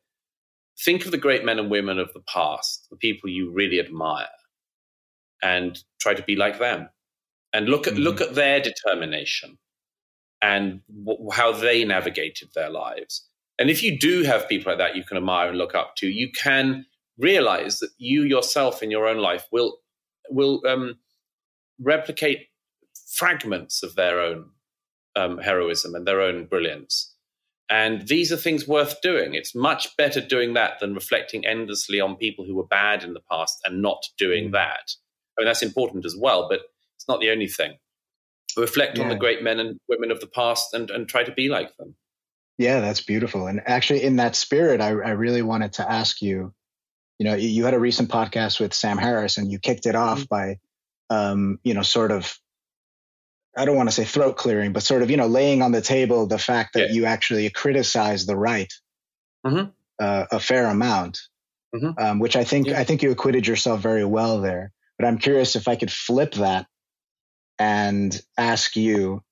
[0.85, 4.27] think of the great men and women of the past, the people you really admire,
[5.43, 6.89] and try to be like them,
[7.53, 8.03] and look at mm-hmm.
[8.03, 9.59] look at their determination
[10.43, 13.27] and w- how they navigated their lives.
[13.59, 16.09] And if you do have people like that you can admire and look up to,
[16.09, 16.87] you can
[17.19, 19.79] realize that you yourself in your own life will
[20.31, 20.97] will um,
[21.79, 22.47] replicate
[23.11, 24.51] fragments of their own
[25.17, 27.15] um, heroism and their own brilliance.
[27.69, 29.35] And these are things worth doing.
[29.35, 33.23] It's much better doing that than reflecting endlessly on people who were bad in the
[33.31, 34.53] past and not doing mm.
[34.53, 34.93] that.
[35.39, 36.61] I mean, that's important as well, but
[36.97, 37.75] it's not the only thing
[38.57, 39.05] reflect yeah.
[39.05, 41.77] on the great men and women of the past and, and try to be like
[41.77, 41.95] them.
[42.59, 43.47] Yeah, that's beautiful.
[43.47, 46.53] And actually, in that spirit, I, I really wanted to ask you.
[47.19, 50.21] You know, you had a recent podcast with Sam Harris, and you kicked it off
[50.21, 50.29] mm-hmm.
[50.31, 50.59] by,
[51.11, 52.39] um, you know, sort of,
[53.57, 55.81] I don't want to say throat clearing, but sort of, you know, laying on the
[55.81, 56.95] table the fact that yeah.
[56.95, 58.73] you actually criticize the right
[59.45, 59.71] mm-hmm.
[59.99, 61.19] uh, a fair amount,
[61.75, 61.91] mm-hmm.
[61.99, 62.79] um, which I think yeah.
[62.79, 64.73] I think you acquitted yourself very well there.
[64.99, 66.67] But I'm curious if I could flip that
[67.59, 69.23] and ask you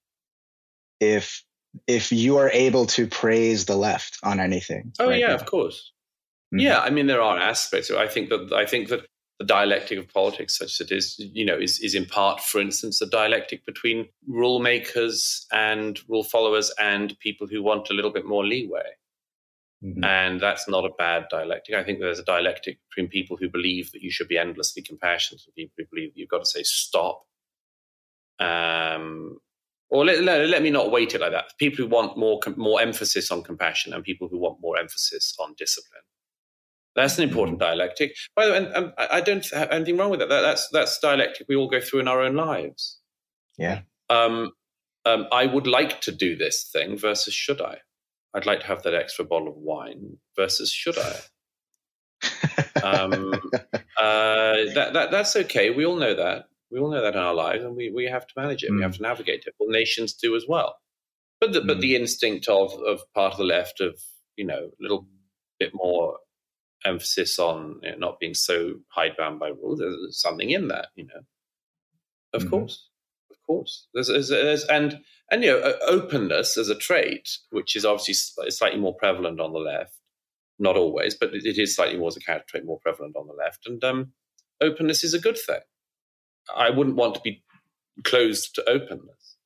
[1.00, 1.44] if
[1.86, 4.92] if you are able to praise the left on anything.
[4.98, 5.34] Oh right yeah, now.
[5.34, 5.92] of course.
[6.52, 6.60] Mm-hmm.
[6.60, 7.90] Yeah, I mean there are aspects.
[7.90, 9.06] I think that I think that
[9.38, 12.60] the dialectic of politics, such as it is, you know, is is in part, for
[12.60, 18.12] instance, the dialectic between rule makers and rule followers and people who want a little
[18.12, 18.90] bit more leeway.
[19.84, 20.02] Mm-hmm.
[20.02, 21.76] And that's not a bad dialectic.
[21.76, 25.42] I think there's a dialectic between people who believe that you should be endlessly compassionate
[25.46, 27.22] and people who believe that you've got to say stop
[28.38, 29.38] um,
[29.90, 31.52] or let, let, let, me not weight it like that.
[31.58, 35.54] People who want more more emphasis on compassion and people who want more emphasis on
[35.56, 36.02] discipline.
[36.98, 38.16] That's an important dialectic.
[38.34, 40.28] By the way, and, and I don't have anything wrong with that.
[40.30, 40.40] that.
[40.40, 42.98] That's that's dialectic we all go through in our own lives.
[43.56, 43.82] Yeah.
[44.10, 44.50] Um,
[45.06, 47.78] um, I would like to do this thing versus should I?
[48.34, 51.14] I'd like to have that extra bottle of wine versus should I?
[52.82, 53.32] um,
[53.96, 55.70] uh, that, that that's okay.
[55.70, 56.46] We all know that.
[56.72, 58.72] We all know that in our lives, and we, we have to manage it.
[58.72, 58.76] Mm.
[58.78, 58.96] We have mm.
[58.96, 59.54] to navigate it.
[59.60, 60.74] Well, nations do as well.
[61.40, 61.68] But the, mm.
[61.68, 63.94] but the instinct of, of part of the left of
[64.36, 65.06] you know a little
[65.60, 66.16] bit more
[66.84, 69.80] emphasis on you know, not being so hidebound by rules.
[69.80, 71.20] There's something in that, you know.
[72.34, 72.88] Of mm course,
[73.30, 73.86] of course.
[73.94, 75.00] There's, there's, there's, and
[75.30, 78.14] and you know openness as a trait, which is obviously
[78.50, 79.94] slightly more prevalent on the left.
[80.58, 83.26] Not always, but it, it is slightly more as a character trait more prevalent on
[83.26, 83.66] the left.
[83.66, 84.12] And um,
[84.60, 85.60] openness is a good thing.
[86.54, 87.42] I wouldn't want to be
[88.04, 89.36] closed to openness.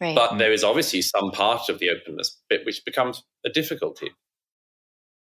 [0.00, 0.14] Right.
[0.14, 0.38] But mm.
[0.38, 4.10] there is obviously some part of the openness bit which becomes a difficulty.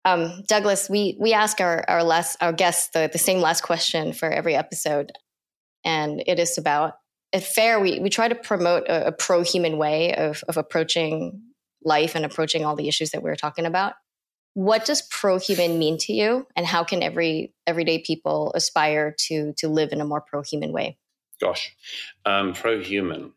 [0.05, 4.13] Um, Douglas, we we ask our our last our guests the, the same last question
[4.13, 5.11] for every episode,
[5.83, 6.93] and it is about
[7.33, 7.79] at fair.
[7.79, 11.41] We we try to promote a, a pro human way of of approaching
[11.83, 13.93] life and approaching all the issues that we we're talking about.
[14.53, 16.47] What does pro-human mean to you?
[16.55, 20.97] And how can every everyday people aspire to to live in a more pro-human way?
[21.41, 21.75] Gosh
[22.25, 23.33] um, pro-human.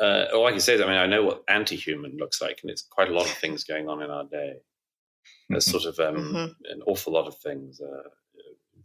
[0.00, 2.72] Uh, all i can say is i mean i know what anti-human looks like and
[2.72, 4.56] it's quite a lot of things going on in our day
[5.52, 6.72] there's sort of um, mm-hmm.
[6.72, 8.08] an awful lot of things uh,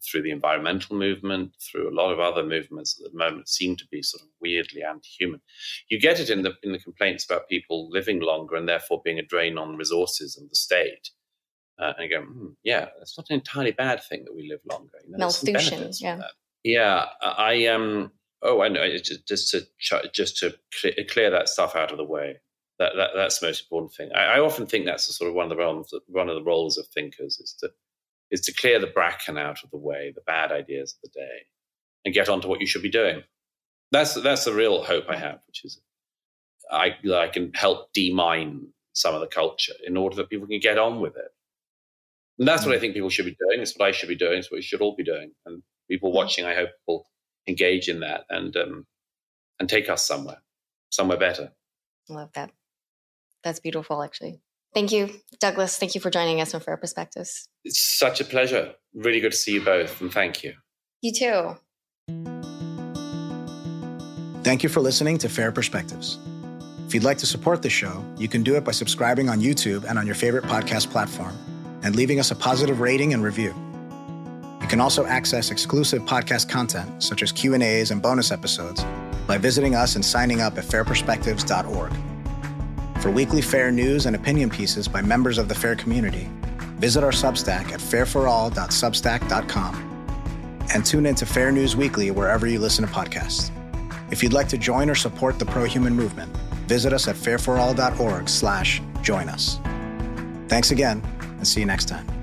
[0.03, 3.85] through the environmental movement, through a lot of other movements at the moment seem to
[3.91, 5.41] be sort of weirdly anti-human.
[5.89, 9.19] You get it in the in the complaints about people living longer and therefore being
[9.19, 11.09] a drain on resources and the state.
[11.79, 14.61] Uh, and you go, mm, yeah, it's not an entirely bad thing that we live
[14.69, 14.97] longer.
[15.05, 16.21] You know, Malnutrition, yeah.
[16.63, 18.11] Yeah, I um.
[18.41, 18.87] Oh, I know.
[18.97, 19.67] Just to
[20.11, 20.55] just to
[21.09, 22.39] clear that stuff out of the way.
[22.79, 24.11] That, that that's the most important thing.
[24.13, 26.77] I, I often think that's sort of one of the roles, one of the roles
[26.77, 27.71] of thinkers is to
[28.29, 31.45] is to clear the bracken out of the way, the bad ideas of the day,
[32.05, 33.23] and get on to what you should be doing.
[33.91, 35.81] That's that's the real hope I have, which is
[36.69, 40.77] I I can help demine some of the culture in order that people can get
[40.77, 41.31] on with it.
[42.39, 42.81] And that's what I mm.
[42.81, 43.61] think people should be doing.
[43.61, 44.39] It's what I should be doing.
[44.39, 45.31] It's what we should all be doing.
[45.45, 46.15] And people mm.
[46.15, 47.07] watching, I hope, will
[47.47, 48.85] engage in that and um,
[49.59, 50.41] and take us somewhere,
[50.89, 51.51] somewhere better.
[52.09, 52.51] Love that.
[53.47, 54.41] That's beautiful, actually.
[54.73, 55.77] Thank you, Douglas.
[55.77, 57.47] Thank you for joining us on Fair Perspectives.
[57.63, 58.73] It's such a pleasure.
[58.93, 60.53] Really good to see you both, and thank you.
[61.01, 61.57] You too.
[64.43, 66.19] Thank you for listening to Fair Perspectives.
[66.85, 69.83] If you'd like to support the show, you can do it by subscribing on YouTube
[69.83, 71.35] and on your favorite podcast platform
[71.83, 73.53] and leaving us a positive rating and review.
[74.61, 78.83] You can also access exclusive podcast content such as Q&As and bonus episodes
[79.27, 82.16] by visiting us and signing up at fairperspectives.org.
[83.07, 86.29] For weekly fair news and opinion pieces by members of the fair community,
[86.75, 92.85] visit our Substack at fairforall.substack.com and tune in to Fair News Weekly wherever you listen
[92.85, 93.49] to podcasts.
[94.11, 96.35] If you'd like to join or support the pro-human movement,
[96.67, 99.57] visit us at fairforall.org slash join us.
[100.49, 102.16] Thanks again, and see you next time.